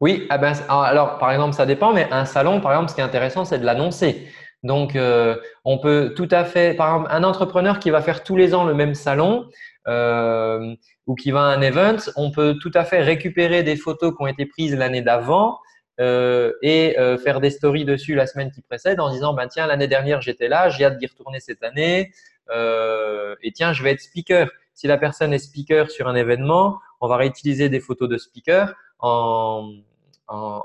[0.00, 3.00] oui, ah ben, alors par exemple, ça dépend, mais un salon, par exemple, ce qui
[3.00, 4.28] est intéressant, c'est de l'annoncer.
[4.62, 8.36] Donc, euh, on peut tout à fait, par exemple, un entrepreneur qui va faire tous
[8.36, 9.48] les ans le même salon
[9.88, 10.74] euh,
[11.06, 14.22] ou qui va à un event, on peut tout à fait récupérer des photos qui
[14.22, 15.58] ont été prises l'année d'avant
[16.00, 19.66] euh, et euh, faire des stories dessus la semaine qui précède en disant, ben tiens,
[19.66, 22.12] l'année dernière j'étais là, j'ai hâte d'y retourner cette année
[22.50, 24.50] euh, et tiens, je vais être speaker.
[24.74, 28.74] Si la personne est speaker sur un événement, on va réutiliser des photos de speaker
[29.00, 29.72] en,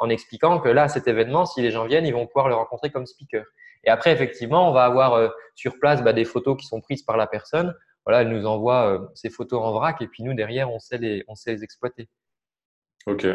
[0.09, 3.05] expliquant que là, cet événement, si les gens viennent, ils vont pouvoir le rencontrer comme
[3.05, 3.45] speaker.
[3.85, 7.03] Et après, effectivement, on va avoir euh, sur place bah, des photos qui sont prises
[7.03, 7.73] par la personne.
[8.05, 10.97] Voilà, elle nous envoie euh, ces photos en vrac et puis nous, derrière, on sait
[10.97, 12.09] les, exploiter.
[13.07, 13.25] Ok,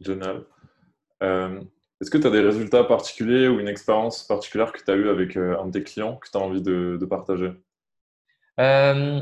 [0.00, 0.44] génial.
[1.22, 1.60] Euh,
[2.00, 5.08] Est-ce que tu as des résultats particuliers ou une expérience particulière que tu as eue
[5.08, 7.52] avec euh, un de tes clients que tu as envie de partager?
[8.58, 9.20] Euh,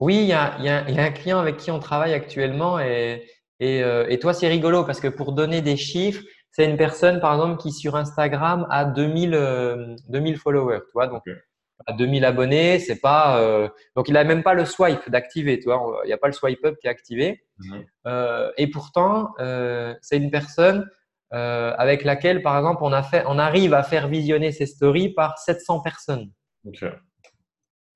[0.00, 2.78] Oui, il y a, y, a, y a, un client avec qui on travaille actuellement
[2.80, 3.24] et,
[3.60, 6.22] et, et toi, c'est rigolo parce que pour donner des chiffres,
[6.56, 11.06] c'est une personne, par exemple, qui sur Instagram a 2000, euh, 2000 followers, tu vois.
[11.06, 11.36] Donc, okay.
[11.84, 13.38] à 2000 abonnés, c'est pas.
[13.42, 16.00] Euh, donc, il n'a même pas le swipe d'activer, tu vois.
[16.04, 17.42] Il n'y a pas le swipe up qui est activé.
[17.58, 17.84] Mm -hmm.
[18.06, 20.88] euh, et pourtant, euh, c'est une personne
[21.34, 25.12] euh, avec laquelle, par exemple, on, a fait, on arrive à faire visionner ses stories
[25.12, 26.30] par 700 personnes.
[26.64, 26.92] Okay.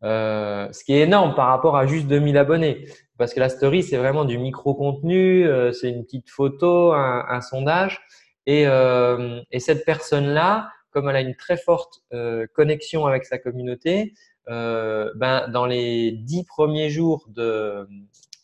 [0.03, 2.87] Euh, ce qui est énorme par rapport à juste 2000 abonnés.
[3.19, 7.41] Parce que la story, c'est vraiment du micro-contenu, euh, c'est une petite photo, un, un
[7.43, 8.01] sondage.
[8.47, 13.39] Et, euh, et cette personne-là, comme elle a une très forte euh, connexion avec sa
[13.39, 14.15] communauté,
[14.49, 17.87] euh, ben, dans les dix premiers jours de,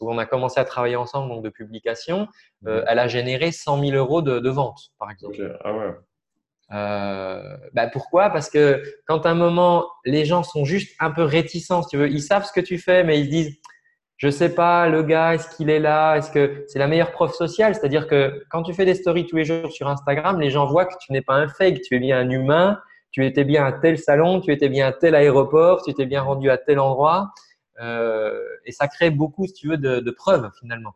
[0.00, 2.28] où on a commencé à travailler ensemble, donc de publication,
[2.66, 5.34] euh, elle a généré 100 000 euros de, de vente, par exemple.
[5.34, 5.52] Okay.
[5.64, 5.94] Ah ouais.
[6.72, 8.30] Euh, bah pourquoi?
[8.30, 11.96] Parce que quand à un moment les gens sont juste un peu réticents, si tu
[11.96, 13.56] veux, ils savent ce que tu fais, mais ils se disent
[14.16, 16.16] je sais pas, le gars, est-ce qu'il est là?
[16.16, 17.74] Est-ce que c'est la meilleure preuve sociale?
[17.74, 20.86] C'est-à-dire que quand tu fais des stories tous les jours sur Instagram, les gens voient
[20.86, 23.72] que tu n'es pas un fake, tu es bien un humain, tu étais bien à
[23.72, 27.30] tel salon, tu étais bien à tel aéroport, tu étais bien rendu à tel endroit.
[27.80, 30.94] Euh, et ça crée beaucoup, si tu veux, de preuves finalement.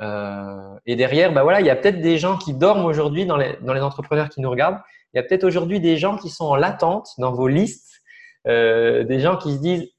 [0.00, 3.36] Euh, et derrière, bah voilà, il y a peut-être des gens qui dorment aujourd'hui dans
[3.36, 4.80] les, entrepreneurs qui nous regardent.
[5.12, 8.00] Il y a peut-être aujourd'hui des gens qui sont en latente dans vos listes,
[8.48, 9.92] euh, des gens qui se disent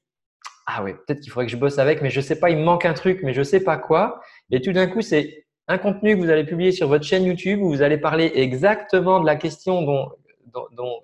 [0.66, 2.64] ah ouais, peut-être qu'il faudrait que je bosse avec, mais je sais pas, il me
[2.64, 4.20] manque un truc, mais je sais pas quoi.
[4.50, 7.60] Et tout d'un coup, c'est un contenu que vous allez publier sur votre chaîne YouTube
[7.60, 10.10] où vous allez parler exactement de la question dont,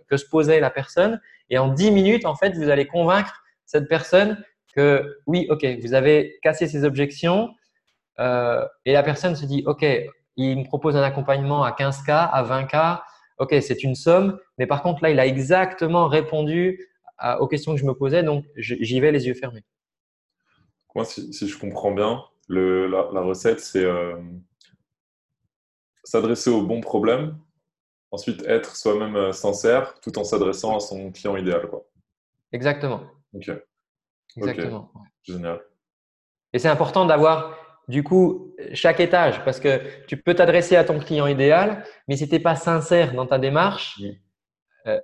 [0.08, 1.20] que se posait la personne.
[1.50, 4.42] Et en 10 minutes, en fait, vous allez convaincre cette personne
[4.74, 7.50] que oui, ok, vous avez cassé ses objections.
[8.20, 9.84] Euh, et la personne se dit, ok,
[10.36, 13.02] il me propose un accompagnement à 15K, à 20K.
[13.38, 17.74] Ok, c'est une somme, mais par contre, là, il a exactement répondu à, aux questions
[17.74, 19.64] que je me posais, donc j'y vais les yeux fermés.
[20.94, 24.20] Moi, si, si je comprends bien, le, la, la, recette, c'est euh,
[26.04, 27.38] s'adresser au bon problème,
[28.10, 31.68] ensuite être soi-même euh, sincère tout en s'adressant à son client idéal.
[31.68, 31.86] Quoi.
[32.52, 33.02] Exactement.
[33.32, 33.50] Ok.
[34.36, 34.92] Exactement.
[35.22, 35.60] Génial.
[36.52, 40.98] Et c'est important d'avoir du coup chaque étage parce que tu peux t'adresser à ton
[40.98, 44.00] client idéal, mais si tu n'es pas sincère dans ta démarche,
[44.86, 44.98] euh,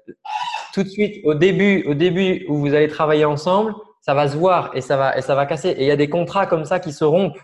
[0.73, 4.37] tout de suite au début, au début où vous allez travailler ensemble, ça va se
[4.37, 5.71] voir et ça va, et ça va casser.
[5.71, 7.41] Et il y a des contrats comme ça qui se rompent.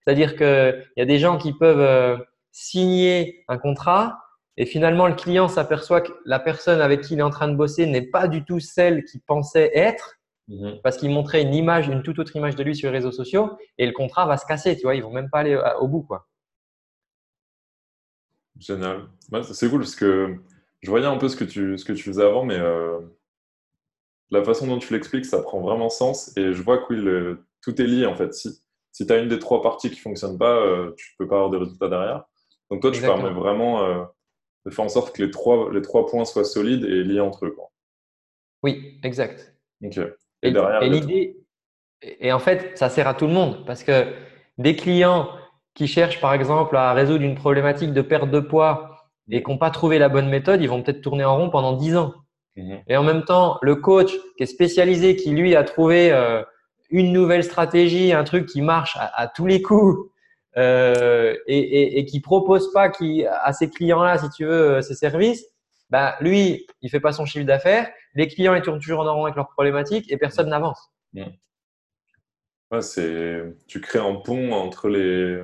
[0.00, 2.16] C'est-à-dire qu'il y a des gens qui peuvent euh,
[2.50, 4.18] signer un contrat
[4.56, 7.56] et finalement le client s'aperçoit que la personne avec qui il est en train de
[7.56, 10.18] bosser n'est pas du tout celle qu'il pensait être
[10.52, 10.80] mhm.
[10.82, 13.50] parce qu'il montrait une image, une toute autre image de lui sur les réseaux sociaux
[13.78, 14.76] et le contrat va se casser.
[14.76, 16.26] Tu vois, ils vont même pas aller euh, au bout, quoi.
[18.58, 19.08] Génial.
[19.42, 20.36] c'est cool parce que
[20.82, 23.00] je voyais un peu ce que tu, ce que tu faisais avant, mais euh,
[24.30, 26.36] la façon dont tu l'expliques, ça prend vraiment sens.
[26.36, 28.34] Et je vois que tout est lié en fait.
[28.34, 28.62] Si,
[28.92, 31.28] si tu as une des trois parties qui ne fonctionne pas, euh, tu ne peux
[31.28, 32.24] pas avoir de résultats derrière.
[32.70, 34.04] Donc toi, tu permets vraiment euh,
[34.66, 37.46] de faire en sorte que les trois, les trois points soient solides et liés entre
[37.46, 37.50] eux.
[37.50, 37.70] Quoi.
[38.62, 39.56] Oui, exact.
[39.82, 39.98] Ok.
[40.42, 40.52] Et,
[40.88, 41.36] l'idée,
[42.02, 44.06] et en fait, ça sert à tout le monde parce que
[44.58, 45.28] des clients
[45.74, 48.96] qui cherchent par exemple à résoudre une problématique de perte de poids
[49.30, 51.72] et qui n'ont pas trouvé la bonne méthode, ils vont peut-être tourner en rond pendant
[51.72, 52.12] 10 ans.
[52.56, 52.80] Mhm.
[52.88, 56.42] Et en même temps, le coach qui est spécialisé, qui lui a trouvé euh,
[56.90, 60.10] une nouvelle stratégie, un truc qui marche à, tous les coups
[60.58, 64.82] euh, et, et, et, qui propose pas qui, à ses clients-là, si tu veux, euh,
[64.82, 65.46] ses services,
[65.92, 67.92] bah, lui, il fait pas son chiffre d'affaires.
[68.14, 70.90] Les clients, ils tournent toujours en rond avec leurs problématiques et personne n'avance.
[71.12, 71.34] Mhm.
[72.70, 75.42] Ouais, c'est, tu crées un pont entre les,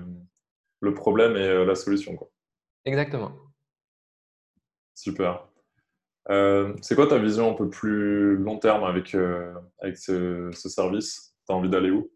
[0.81, 2.17] le problème et la solution.
[2.17, 2.31] Quoi.
[2.87, 3.33] Exactement.
[4.95, 5.47] Super.
[6.31, 11.35] Euh, c'est quoi ta vision un peu plus long terme avec, euh, avec ce, service?
[11.47, 12.11] Tu as envie d'aller où?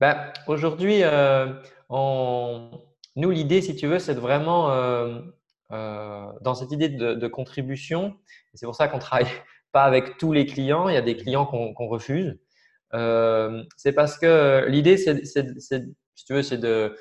[0.00, 1.52] Bah, Aujourd'hui, euh,
[1.90, 4.70] nous, l'idée, si tu veux, c'est de vraiment,
[5.70, 8.16] dans cette idée de, contribution,
[8.54, 9.26] c'est pour ça qu'on ne travaille
[9.72, 12.38] pas avec tous les clients, il y a des clients qu'on refuse.
[12.92, 16.94] c'est parce que l'idée, c'est, si tu veux, c'est de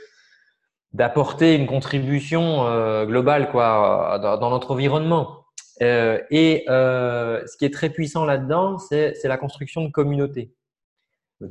[0.94, 5.46] d'apporter une contribution euh, globale quoi dans, notre environnement.
[5.82, 10.54] Euh, et euh, ce qui est très puissant là-dedans, c'est la construction de communautés.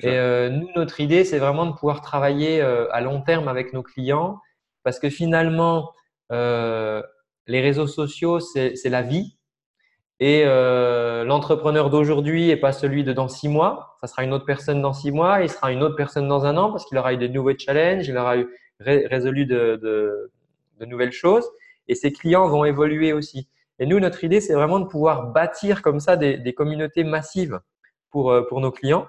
[0.02, 4.38] Et nous, notre idée, c'est vraiment de pouvoir travailler à long terme avec nos clients
[4.82, 5.92] parce que finalement,
[6.30, 9.36] les réseaux sociaux, c'est la vie.
[10.20, 13.96] Et l'entrepreneur d'aujourd'hui n'est pas celui de dans six mois.
[14.00, 15.42] Ça sera une autre personne dans six mois.
[15.42, 18.06] Il sera une autre personne dans un an parce qu'il aura eu des nouveaux challenges.
[18.08, 18.36] Il aura
[18.80, 20.30] résolu de,
[20.80, 21.48] nouvelles choses
[21.88, 23.48] et ses clients vont évoluer aussi.
[23.78, 27.60] Et nous, notre idée, c'est vraiment de pouvoir bâtir comme ça des, communautés massives
[28.10, 29.06] pour, euh, nos clients.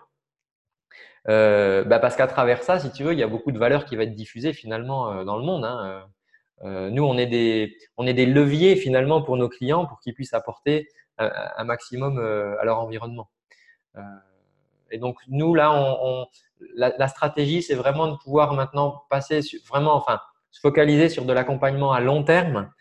[1.27, 3.85] Euh, bah parce qu'à travers ça, si tu veux, il y a beaucoup de valeur
[3.85, 5.65] qui va être diffusée finalement euh, dans le monde.
[5.65, 6.05] Hein.
[6.63, 10.33] Nous, on est, des, on est des leviers finalement pour nos clients pour qu'ils puissent
[10.33, 13.29] apporter un, maximum à leur environnement.
[14.91, 16.27] Et donc, nous, là, on,
[16.75, 20.19] la, stratégie, c'est vraiment de pouvoir maintenant passer vraiment, enfin,
[20.51, 22.71] se focaliser sur de l'accompagnement à long terme.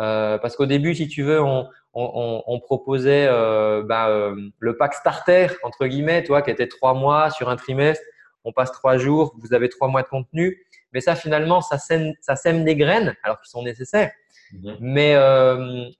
[0.00, 4.94] Euh, parce qu'au début, si tu veux, on, on, proposait euh, bah, euh, le pack
[4.94, 8.04] starter, entre guillemets, toi, qui était trois mois sur un trimestre.
[8.44, 10.64] On passe trois jours, vous avez trois mois de contenu.
[10.92, 14.12] Mais ça, finalement, ça sème, ça sème des graines, alors qu'ils sont nécessaires.
[14.52, 14.76] Mhm.
[14.80, 15.14] Mais,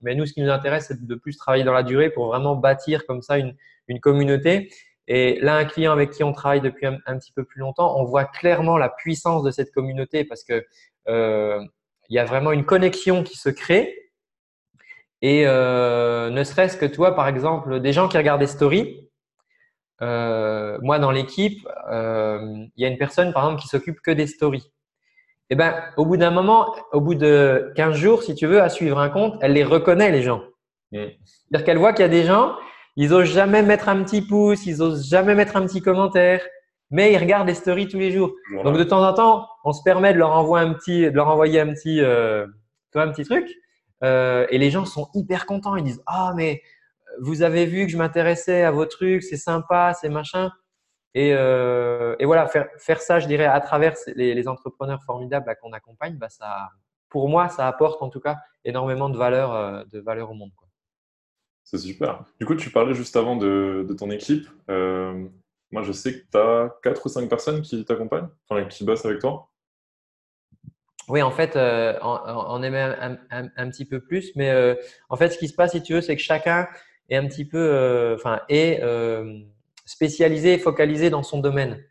[0.00, 2.56] mais nous, ce qui nous intéresse, c'est de plus travailler dans la durée pour vraiment
[2.56, 3.54] bâtir comme ça une,
[3.88, 4.70] une communauté.
[5.08, 8.04] Et là, un client avec qui on travaille depuis un, petit peu plus longtemps, on
[8.04, 10.66] voit clairement la puissance de cette communauté parce que
[11.08, 11.64] euh,
[12.10, 13.94] il y a vraiment une connexion qui se crée.
[15.20, 19.08] Et euh, ne serait-ce que toi, par exemple, des gens qui regardent des stories.
[20.00, 24.26] Euh, moi, dans l'équipe, il y a une personne, par exemple, qui s'occupe que des
[24.26, 24.70] stories.
[25.50, 28.68] Eh ben, au bout d'un moment, au bout de 15 jours, si tu veux, à
[28.68, 30.42] suivre un compte, elle les reconnaît, les gens.
[30.92, 31.04] Mm.
[31.24, 32.54] C'est-à-dire qu'elle voit qu'il y a des gens
[33.00, 36.44] ils osent jamais mettre un petit pouce, ils osent jamais mettre un petit commentaire,
[36.90, 38.34] mais ils regardent les stories tous les jours.
[38.64, 41.28] Donc de temps en temps, on se permet de leur envoyer un petit, de leur
[41.28, 42.44] envoyer un petit, euh,
[42.96, 43.48] un petit truc,
[44.02, 45.76] euh, et les gens sont hyper contents.
[45.76, 46.60] Ils disent ah mais
[47.20, 50.50] vous avez vu que je m'intéressais à vos trucs, c'est sympa, c'est machin.
[51.18, 55.52] Et, euh, et, voilà, faire, faire ça, je dirais, à travers les, les entrepreneurs formidables
[55.60, 56.68] qu'on accompagne, bah ça,
[57.08, 60.52] pour moi, ça apporte en tout cas énormément de valeur, euh, de valeur au monde.
[61.64, 62.24] C'est super.
[62.38, 64.46] Du coup, tu parlais juste avant de, ton équipe.
[64.70, 65.26] Euh,
[65.72, 69.04] moi, je sais que tu as 4 ou 5 personnes qui t'accompagnent, enfin, qui bossent
[69.04, 69.50] avec toi.
[71.08, 74.30] Oui, en fait, on, est même un, petit peu plus.
[74.36, 74.76] Mais
[75.08, 76.68] en fait, ce qui se passe, si tu veux, c'est que chacun
[77.08, 78.80] est un petit peu, enfin, est
[79.88, 81.82] spécialisé focalisé dans son domaine.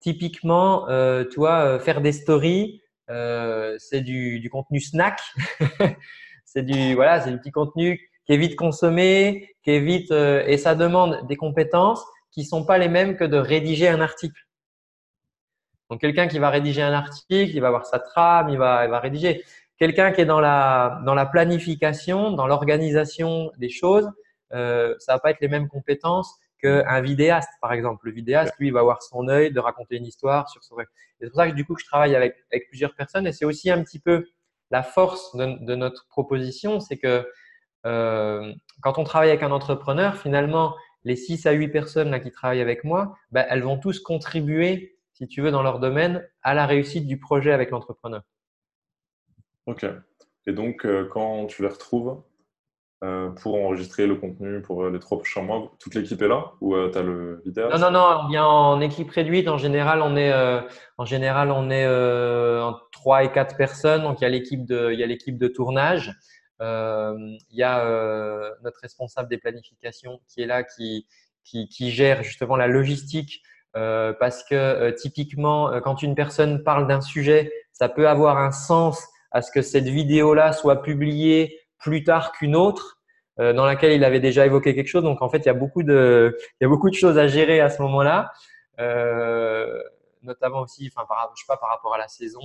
[0.00, 0.86] Typiquement,
[1.30, 5.20] tu vois, faire des stories, c'est du, contenu snack.
[6.44, 10.56] c'est du, voilà, c'est du petit contenu qui est vite consommé, qui est vite et
[10.56, 14.40] ça demande des compétences qui sont pas les mêmes que de rédiger un article.
[15.90, 18.90] Donc quelqu'un qui va rédiger un article, il va avoir sa trame, il va, il
[18.90, 19.44] va rédiger.
[19.78, 24.10] Quelqu'un qui est dans la, dans la planification, dans l'organisation des choses,
[24.52, 28.06] euh, ça va pas être les mêmes compétences qu'un vidéaste, par exemple.
[28.06, 30.76] Le vidéaste, lui, il va avoir son œil de raconter une histoire sur son.
[31.20, 33.70] C'est pour ça que du coup, je travaille avec, avec plusieurs personnes et c'est aussi
[33.70, 34.26] un petit peu
[34.70, 37.26] la force de, de notre proposition, c'est que
[37.86, 42.30] euh, quand on travaille avec un entrepreneur, finalement, les 6 à 8 personnes là, qui
[42.30, 46.54] travaillent avec moi, ben, elles vont tous contribuer si tu veux, dans leur domaine, à
[46.54, 48.22] la réussite du projet avec l'entrepreneur.
[49.66, 49.84] Ok.
[50.46, 52.22] Et donc, euh, quand tu les retrouves
[53.04, 56.52] euh, pour enregistrer le contenu pour euh, les trois prochains mois, toute l'équipe est là
[56.60, 59.48] ou tu as le vidéo Non, non, non, on vient en équipe réduite.
[59.48, 60.32] En général, on est,
[60.96, 61.86] en général, on est
[62.60, 64.02] en 3 et 4 personnes.
[64.02, 66.12] Donc, il y a l'équipe de, de tournage.
[66.60, 71.06] il y a notre responsable des planifications qui est là, qui,
[71.44, 73.42] qui, gère justement la logistique
[73.76, 78.38] euh, parce que euh, typiquement, euh, quand une personne parle d'un sujet, ça peut avoir
[78.38, 82.96] un sens à ce que cette vidéo-là soit publiée plus tard qu'une autre
[83.38, 85.04] dans laquelle il avait déjà évoqué quelque chose.
[85.04, 87.28] Donc en fait, il y a beaucoup de, il y a beaucoup de choses à
[87.28, 88.32] gérer à ce moment-là,
[90.22, 92.40] notamment aussi, enfin, par, je sais pas, par rapport à la saison,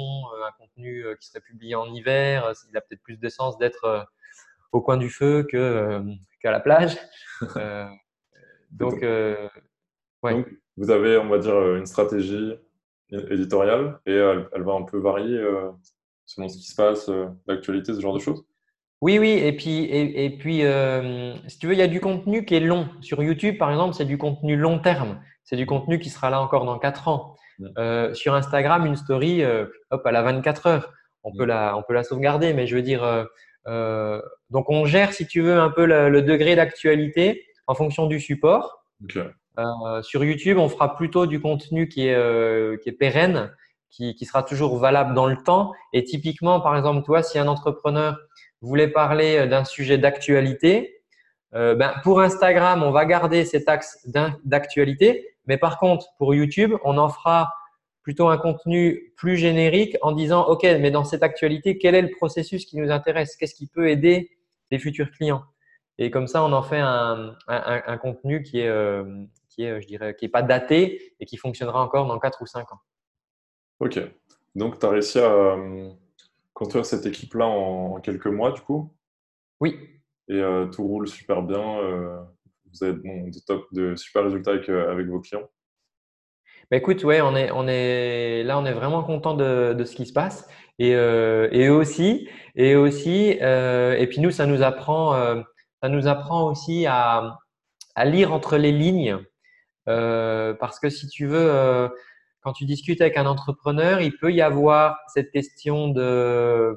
[0.45, 4.05] un contenu qui serait publié en hiver, il a peut-être plus de sens d'être
[4.71, 6.03] au coin du feu que
[6.39, 6.95] qu'à la plage.
[8.69, 9.03] donc,
[10.21, 10.45] ouais.
[10.77, 12.53] Vous avez, on va dire, euh, une stratégie
[13.11, 15.69] éditoriale et elle, va un peu varier euh,
[16.25, 18.43] selon ce qui se passe, euh, l'actualité, ce genre de choses
[19.03, 20.63] oui, oui, et puis, et, puis
[21.47, 22.87] si tu veux, il y a du contenu qui est long.
[23.01, 25.19] Sur YouTube, par exemple, c'est du contenu long terme.
[25.43, 27.35] C'est du contenu qui sera là encore dans 4 ans.
[28.13, 29.43] sur Instagram, une story,
[29.91, 30.93] hop, elle a 24 heures.
[31.23, 33.27] On, peut la, on peut la sauvegarder, mais je veux dire,
[34.49, 38.83] donc on gère, si tu veux, un peu le, degré d'actualité en fonction du support.
[39.59, 43.51] Euh, sur YouTube, on fera plutôt du contenu qui est, euh, qui est pérenne,
[43.91, 45.73] qui, qui, sera toujours valable dans le temps.
[45.93, 48.17] Et typiquement, par exemple, toi, si un entrepreneur
[48.63, 51.01] voulait parler euh, d'un sujet d'actualité,
[51.53, 54.07] euh, ben, pour Instagram, on va garder cet axe
[54.43, 55.35] d'actualité.
[55.45, 57.53] Mais par contre, pour YouTube, on en fera
[58.01, 62.09] plutôt un contenu plus générique en disant, OK, mais dans cette actualité, quel est le
[62.09, 63.35] processus qui nous intéresse?
[63.37, 64.31] Qu'est-ce qui peut aider
[64.71, 65.43] les futurs clients?
[65.99, 70.15] Et comme ça, on en fait un, contenu qui est, euh, qui est, je dirais,
[70.15, 72.79] qui est pas daté et qui fonctionnera encore dans 4 ou 5 ans.
[73.79, 73.99] Ok.
[74.55, 75.55] Donc, tu as réussi à
[76.53, 78.93] construire cette équipe-là en, quelques mois, du coup?
[79.59, 79.77] Oui.
[80.29, 81.79] Et euh, tout roule super bien.
[81.79, 82.19] Euh,
[82.71, 85.49] vous avez de, top, de super résultats avec, avec vos clients
[86.71, 89.95] bah écoute, ouais, on est, on est, là, on est vraiment content de, de ce
[89.95, 90.47] qui se passe.
[90.79, 92.29] Et, et eux aussi.
[92.55, 93.37] Et aussi.
[93.41, 95.13] et puis nous, ça nous apprend,
[95.81, 97.37] ça nous apprend aussi à,
[97.95, 99.19] à lire entre les lignes
[99.89, 101.89] euh, parce que si tu veux, euh,
[102.43, 106.75] quand tu discutes avec un entrepreneur, il peut y avoir cette question de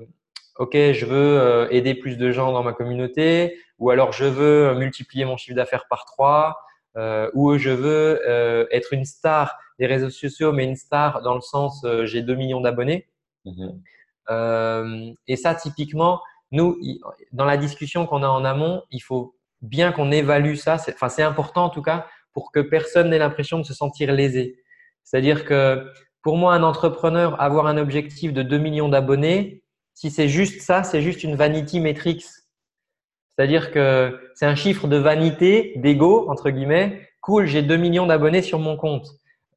[0.58, 4.74] OK, je veux euh, aider plus de gens dans ma communauté, ou alors je veux
[4.74, 6.56] multiplier mon chiffre d'affaires par trois,
[7.34, 8.22] ou je veux
[8.70, 12.62] être une star des réseaux sociaux, mais une star dans le sens j'ai 2 millions
[12.62, 13.06] d'abonnés.
[13.44, 13.68] Mmh
[15.28, 16.78] et ça, typiquement, nous,
[17.32, 20.76] dans la discussion qu'on a en amont, il faut bien qu'on évalue ça.
[20.88, 24.62] Enfin, c'est important en tout cas pour que personne n'ait l'impression de se sentir lésé.
[25.06, 25.86] C'est-à-dire que
[26.22, 29.62] pour moi, un entrepreneur, avoir un objectif de 2 millions d'abonnés,
[29.94, 32.24] si c'est juste ça, c'est juste une vanity metrics.
[33.38, 37.08] C'est-à-dire que c'est un chiffre de vanité, d'ego, entre guillemets.
[37.20, 39.06] Cool, j'ai 2 millions d'abonnés sur mon compte.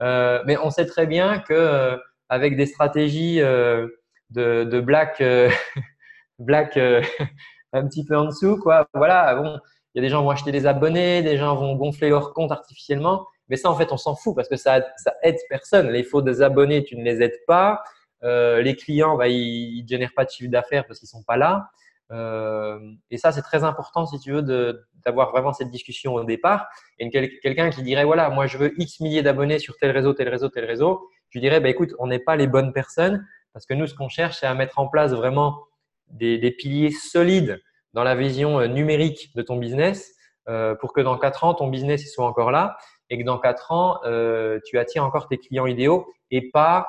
[0.03, 1.97] Euh, mais on sait très bien que euh,
[2.29, 3.87] avec des stratégies euh,
[4.29, 5.23] de, black,
[6.39, 6.77] black
[7.73, 8.87] un petit peu en dessous, quoi.
[8.93, 9.59] Voilà, bon,
[9.95, 12.33] il y a des gens qui vont acheter des abonnés, des gens vont gonfler leur
[12.35, 13.25] compte artificiellement.
[13.49, 15.89] Mais ça, en fait, on s'en fout parce que ça, ça aide personne.
[15.89, 17.83] Les faux des abonnés, tu ne les aides pas.
[18.23, 21.23] Euh, les clients, bah, ils ne génèrent pas de chiffre d'affaires parce qu'ils ne sont
[21.23, 21.69] pas là.
[22.11, 22.79] Euh,
[23.11, 26.67] et ça, c'est très important si tu veux d'avoir vraiment cette discussion au départ.
[26.97, 30.29] Et quelqu'un qui dirait, voilà, moi, je veux X milliers d'abonnés sur tel réseau, tel
[30.29, 31.07] réseau, tel réseau.
[31.29, 34.09] Je dirais, bah, écoute, on n'est pas les bonnes personnes parce que nous, ce qu'on
[34.09, 35.63] cherche, c'est à mettre en place vraiment
[36.09, 37.61] des, des piliers solides
[37.93, 40.13] dans la vision euh, numérique de ton business
[40.47, 42.77] euh, pour que dans quatre ans, ton business il soit encore là
[43.09, 46.87] et que dans quatre ans, euh, tu attires encore tes clients idéaux et pas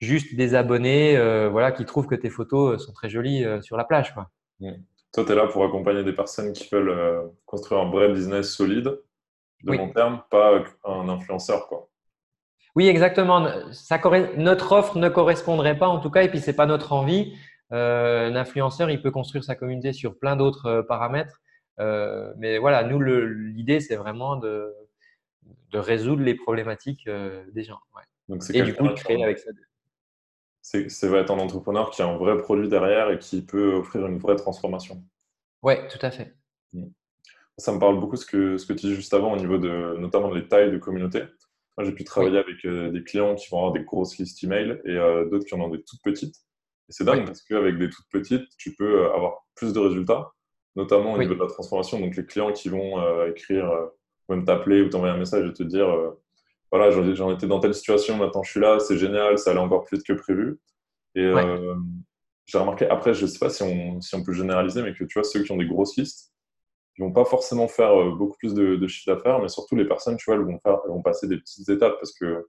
[0.00, 1.16] juste des abonnés
[1.48, 4.12] voilà, qui trouvent que tes photos sont très jolies sur la plage.
[4.14, 4.28] Quoi.
[4.58, 4.72] Mmh.
[5.14, 8.98] Toi, tu es là pour accompagner des personnes qui veulent construire un vrai business solide
[9.62, 11.68] de long terme, pas un influenceur.
[11.68, 11.88] Quoi.
[12.74, 13.46] Oui, exactement.
[13.72, 14.00] Ça,
[14.36, 17.34] notre offre ne correspondrait pas en tout cas, et puis ce n'est pas notre envie.
[17.72, 21.40] Euh, un influenceur, il peut construire sa communauté sur plein d'autres euh, paramètres.
[21.78, 24.72] mais voilà, nous, l'idée, c'est vraiment de,
[25.70, 27.80] de résoudre les problématiques des gens.
[28.28, 29.50] Donc, et du coup, de créer avec ça
[30.62, 34.06] c'est va être un entrepreneur qui a un vrai produit derrière et qui peut offrir
[34.06, 35.02] une vraie transformation.
[35.62, 36.34] Oui, tout à fait.
[36.72, 36.86] Mmh.
[37.58, 39.96] Ça me parle beaucoup ce que, ce que tu dis juste avant au niveau de
[39.98, 41.24] notamment des tailles de communauté.
[41.76, 44.80] Moi, j'ai pu travailler avec euh, des clients qui vont avoir des grosses listes email
[44.84, 46.36] et euh, d'autres qui en ont des toutes petites.
[46.88, 50.32] Et c'est dingue parce qu'avec des toutes petites, tu peux euh, avoir plus de résultats,
[50.76, 51.98] notamment au niveau de la transformation.
[51.98, 53.70] Donc, les clients qui vont écrire,
[54.28, 55.88] même t'appeler ou t'envoyer un message et te dire
[56.70, 59.84] voilà, j'en étais dans telle situation, maintenant je suis là, c'est génial, ça allait encore
[59.84, 60.58] plus vite que prévu.
[61.14, 61.30] Et
[62.46, 65.04] j'ai remarqué, après, je ne sais pas si on, si on peut généraliser, mais que
[65.04, 66.32] tu vois, ceux qui ont des grosses listes,
[66.98, 69.86] ils vont pas forcément faire euh, beaucoup plus de, de chiffre d'affaires, mais surtout les
[69.86, 72.46] personnes, tu vois, elles vont, faire, elles vont passer des petites étapes parce que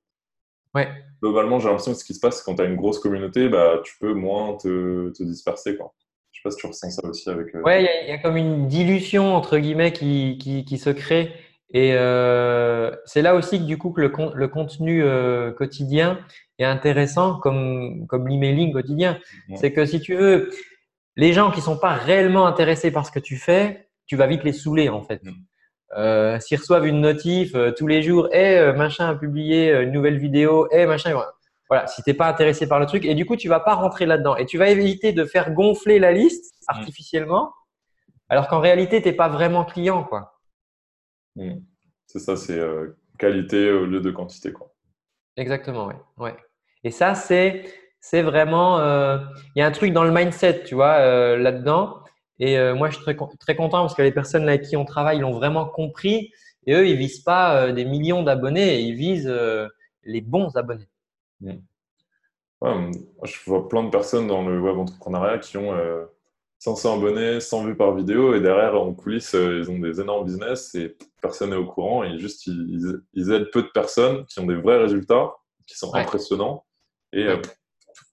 [0.75, 0.89] ouais.
[1.21, 3.47] globalement, j'ai l'impression que ce qui se passe, c'est quand tu as une grosse communauté,
[3.47, 5.77] bah, tu peux moins te, te disperser.
[5.77, 5.93] Quoi.
[6.31, 7.55] Je sais pas si tu ressens ça aussi avec.
[7.55, 7.61] Euh...
[7.61, 11.31] Ouais, il y, y, a comme une dilution entre guillemets qui, qui, qui se crée.
[11.73, 16.19] Et euh, c'est là aussi que du coup que le, le contenu euh, quotidien
[16.59, 19.19] est intéressant comme, comme l'emailing quotidien.
[19.55, 20.51] C'est que si tu veux,
[21.15, 24.43] les gens qui sont pas réellement intéressés par ce que tu fais, tu vas vite
[24.43, 25.23] les saouler en fait.
[25.23, 25.31] Mm.
[25.97, 29.91] Euh, S'ils reçoivent une notif euh, tous les jours, et eh, machin a publié une
[29.91, 31.19] nouvelle vidéo, et eh, machin,
[31.69, 31.87] voilà.
[31.87, 34.35] Si t'es pas intéressé par le truc, et du coup tu vas pas rentrer là-dedans,
[34.35, 36.65] et tu vas éviter de faire gonfler la liste mm.
[36.67, 37.51] artificiellement,
[38.29, 40.32] alors qu'en réalité t'es pas vraiment client quoi.
[41.35, 41.59] Mm.
[42.07, 44.73] C'est ça, c'est euh, qualité au lieu de quantité quoi.
[45.37, 45.95] Exactement, ouais.
[46.17, 46.35] ouais.
[46.83, 47.65] Et ça c'est
[47.99, 49.17] c'est vraiment, euh,
[49.55, 52.03] il y a un truc dans le mindset, tu vois, là-dedans
[52.39, 54.85] et euh, moi, je suis très, très content parce que les personnes avec qui on
[54.85, 56.31] travaille l'ont vraiment compris.
[56.65, 59.67] Et eux, ils visent pas euh, des millions d'abonnés, ils visent euh,
[60.03, 60.89] les bons abonnés.
[61.41, 62.91] Mmh.
[63.23, 65.73] je vois plein de personnes dans le web entrepreneuriat qui ont
[66.63, 70.73] 500 abonnés, 100 vues par vidéo, et derrière, en coulisses, ils ont des énormes business
[70.75, 72.05] et personne n'est au courant.
[72.05, 75.33] Et juste, ils, aident peu de personnes qui ont des vrais résultats,
[75.67, 76.65] qui sont impressionnants.
[77.11, 77.27] Et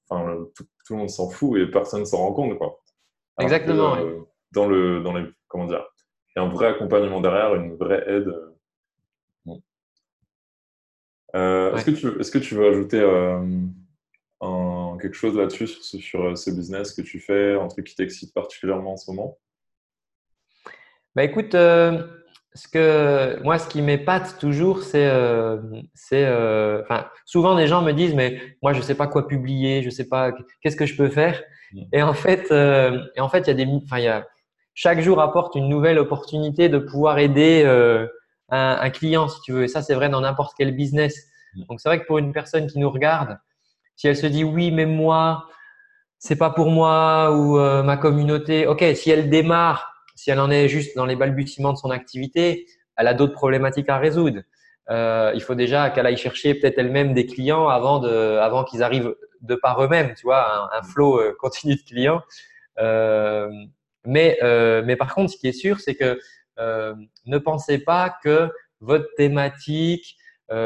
[0.09, 2.59] tout, tout, le monde s'en fout et personne ne s'en rend compte.
[2.59, 2.81] Quoi.
[3.39, 3.97] Exactement.
[3.97, 4.21] Euh,
[4.51, 5.85] dans, le, dans les, comment dire,
[6.35, 8.35] il y a un vrai accompagnement derrière, une vraie aide.
[11.37, 13.41] Euh, est-ce, que tu, est-ce que tu veux ajouter euh,
[14.41, 17.95] un, quelque chose là-dessus sur ce, sur ce business que tu fais, un truc qui
[17.95, 19.39] t'excite particulièrement en ce moment?
[21.17, 25.11] Bah écoute, ce que moi, ce qui m'épate toujours, c'est,
[25.95, 26.25] c'est,
[26.83, 30.09] enfin, souvent des gens me disent, mais moi, je sais pas quoi publier, je sais
[30.09, 30.33] pas
[30.63, 31.43] qu'est-ce que je peux faire?
[31.73, 31.83] Mm.
[31.93, 34.27] Et en fait, euh, et en fait, il y a des, enfin, il y a,
[34.75, 38.07] chaque jour apporte une nouvelle opportunité de pouvoir aider euh,
[38.49, 39.65] un, un, client, si tu veux.
[39.65, 41.27] Et ça, c'est vrai dans n'importe quel business.
[41.55, 41.65] Mm.
[41.69, 43.39] Donc, c'est vrai que pour une personne qui nous regarde,
[44.01, 45.47] si elle se dit oui, mais moi,
[46.19, 48.67] c'est pas pour moi ou euh, ma communauté.
[48.67, 52.67] Ok, si elle démarre, si elle en est juste dans les balbutiements de son activité,
[52.97, 54.41] elle a d'autres problématiques à résoudre.
[54.89, 58.83] Euh, il faut déjà qu'elle aille chercher peut-être elle-même des clients avant de, avant qu'ils
[58.83, 62.23] arrivent de par eux-mêmes, tu vois, un, un flot euh, continu de clients.
[64.07, 66.19] Mais, mais par contre, ce qui est sûr, c'est que
[66.57, 68.49] ne pensez pas que
[68.81, 70.17] votre thématique,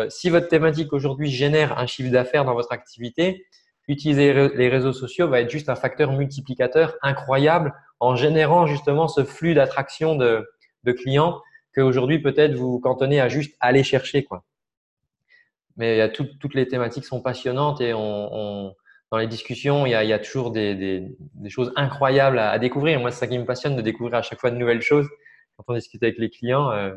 [0.09, 3.47] si votre thématique aujourd'hui génère un chiffre d'affaires dans votre activité,
[3.87, 9.25] utiliser les réseaux sociaux va être juste un facteur multiplicateur incroyable en générant justement ce
[9.25, 10.47] flux d'attraction de,
[10.85, 11.41] de clients
[11.75, 14.25] qu'aujourd'hui peut-être vous cantonnez à juste aller chercher.
[14.25, 14.45] Quoi.
[15.77, 21.17] Mais toutes les thématiques sont passionnantes et dans les discussions, il y a, toujours des,
[21.49, 23.01] choses incroyables à, découvrir.
[23.01, 25.09] Moi, c'est ça qui me passionne de découvrir à chaque fois de nouvelles choses
[25.57, 26.71] quand on discute avec les clients.
[26.71, 26.95] Euh,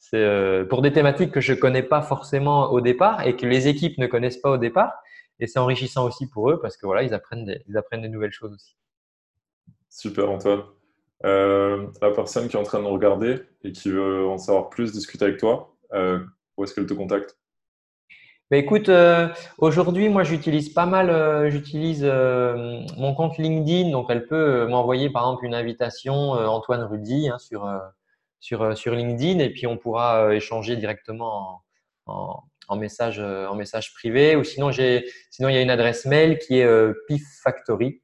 [0.00, 3.68] c'est euh, pour des thématiques que je connais pas forcément au départ et que les
[3.68, 4.92] équipes ne connaissent pas au départ.
[5.38, 8.08] Et c'est enrichissant aussi pour eux parce que voilà, ils apprennent des, ils apprennent des
[8.08, 8.76] nouvelles choses aussi.
[9.88, 10.62] Super Antoine.
[11.24, 14.70] Euh, la personne qui est en train de nous regarder et qui veut en savoir
[14.70, 16.18] plus, discuter avec toi, euh,
[16.56, 17.36] où est-ce qu'elle te contacte?
[18.50, 19.28] Bah, écoute, euh,
[19.58, 25.08] aujourd'hui, moi, j'utilise pas mal, euh, j'utilise euh, mon compte LinkedIn, donc elle peut m'envoyer
[25.08, 27.70] par exemple une invitation Antoine Rudy hein, sur,
[28.40, 31.62] sur, sur LinkedIn et puis on pourra échanger directement
[32.06, 34.34] en, message, en message privé.
[34.36, 36.92] Ou sinon, j'ai, sinon il y a une adresse mail qui est
[37.44, 38.02] Factory,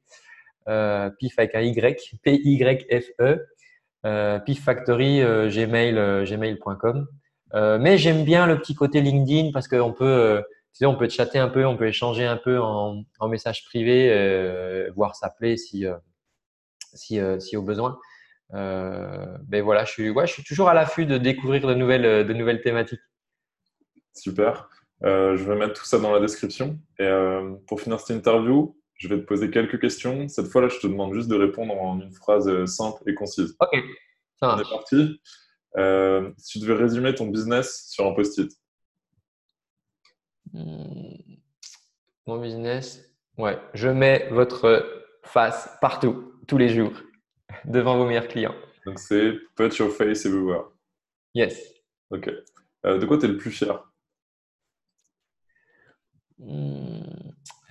[0.65, 3.45] PIF avec un Y, P-Y-F-E,
[4.45, 7.07] PIF Factory, gmail, gmail.com.
[7.53, 10.41] Euh, mais j'aime bien le petit côté LinkedIn parce qu'on peut, euh,
[10.81, 15.15] on peut chatter un peu, on peut échanger un peu en, message privé, euh, voire
[15.15, 15.95] s'appeler si, euh,
[16.93, 17.97] si, si, au besoin.
[18.51, 22.33] Ben voilà, je suis, ouais, je suis toujours à l'affût de découvrir de nouvelles, de
[22.33, 23.01] nouvelles thématiques.
[24.13, 24.69] Super.
[25.01, 26.79] je vais mettre tout ça dans la description.
[26.99, 27.09] Et
[27.67, 30.27] pour finir cette interview, je vais te poser quelques questions.
[30.27, 33.55] Cette fois-là, je te demande juste de répondre en une phrase simple et concise.
[33.59, 33.79] Ok.
[34.39, 35.19] Ça On est parti.
[35.77, 38.51] Euh, si tu devais résumer ton business sur un post-it,
[40.53, 41.13] Hmm,
[42.25, 43.03] Mon business,
[43.37, 46.93] ouais, je mets votre face partout, tous les jours,
[47.65, 48.55] devant vos meilleurs clients.
[48.85, 50.65] donc c'est Put your face everywhere.
[51.33, 51.57] Yes.
[52.09, 52.29] Ok.
[52.85, 53.83] Euh, de quoi tu es le plus fier?
[56.39, 57.01] Hmm,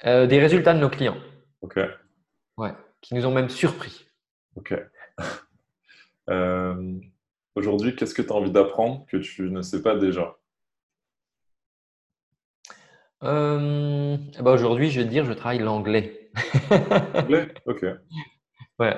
[0.05, 1.17] euh, des résultats de nos clients,
[1.63, 1.79] Ok.
[2.59, 4.07] ouais, qui nous ont même surpris.
[4.57, 4.75] Ok.
[6.29, 6.99] Euh,
[7.55, 10.37] Aujourd'hui, qu'est-ce que tu as envie d'apprendre que tu ne sais pas déjà?
[13.23, 16.33] Euh, ben, aujourd'hui, je vais te dire, je travaille l'anglais.
[17.15, 17.85] Anglais Ok.
[18.81, 18.97] Ouais.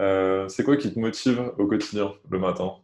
[0.00, 2.76] Euh, c'est quoi qui te motive au quotidien le matin?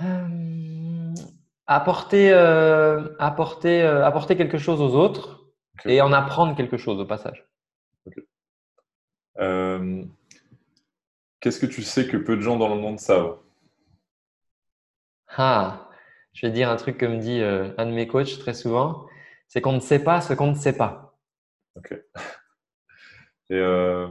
[0.00, 1.14] Euh,
[1.66, 5.46] apporter, euh, apporter, apporter quelque chose aux autres
[5.78, 5.86] Ok.
[5.86, 7.44] et en apprendre quelque chose au passage.
[11.40, 13.38] Qu'est-ce que tu sais que peu de gens dans le monde savent?
[15.36, 15.90] Ah,
[16.32, 19.06] je vais dire un truc que me dit un de mes coachs très souvent,
[19.48, 21.14] c'est qu'on ne sait pas ce qu'on ne sait pas.
[23.48, 24.08] Et euh,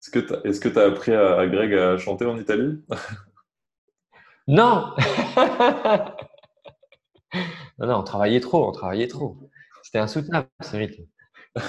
[0.00, 2.82] est-ce que tu as appris à, à Greg à chanter en Italie?
[4.46, 4.94] Non!
[7.78, 9.36] Non, non, on travaillait trop, on travaillait trop.
[9.82, 11.04] C'était insoutenable ce rythme.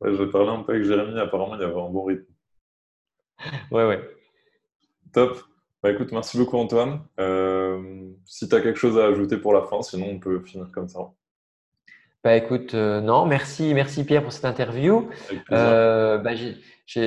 [0.00, 2.26] Ouais, J'ai parlé un peu avec Jérémy, apparemment il y avait un bon rythme.
[3.70, 4.02] Ouais, ouais.
[5.12, 5.38] Top.
[5.82, 7.00] Bah, écoute, merci beaucoup Antoine.
[7.20, 10.70] Euh, si tu as quelque chose à ajouter pour la fin, sinon on peut finir
[10.72, 11.12] comme ça.
[12.24, 15.08] Bah écoute, euh, non, merci, merci Pierre pour cette interview.
[15.28, 15.66] Avec plaisir.
[15.66, 16.32] Euh, bah,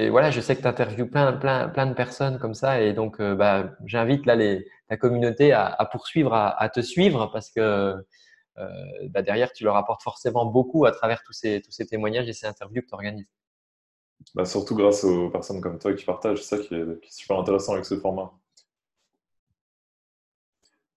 [0.09, 3.19] voilà, je sais que tu interviews plein, plein, plein de personnes comme ça et donc
[3.19, 7.51] euh, bah, j'invite là les, ta communauté à, à poursuivre, à, à te suivre parce
[7.51, 7.95] que
[8.57, 12.28] euh, bah, derrière tu leur apportes forcément beaucoup à travers tous ces, tous ces témoignages
[12.28, 13.28] et ces interviews que tu organises.
[14.34, 17.11] Bah, surtout grâce aux personnes comme toi qui partagent, c'est ça qui est, qui est
[17.13, 18.32] super intéressant avec ce format.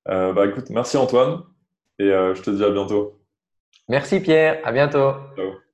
[0.09, 1.43] Euh, bah écoute, merci Antoine
[1.99, 3.21] et je te dis à bientôt.
[3.89, 5.13] Merci Pierre, à bientôt.
[5.37, 5.61] Ciao.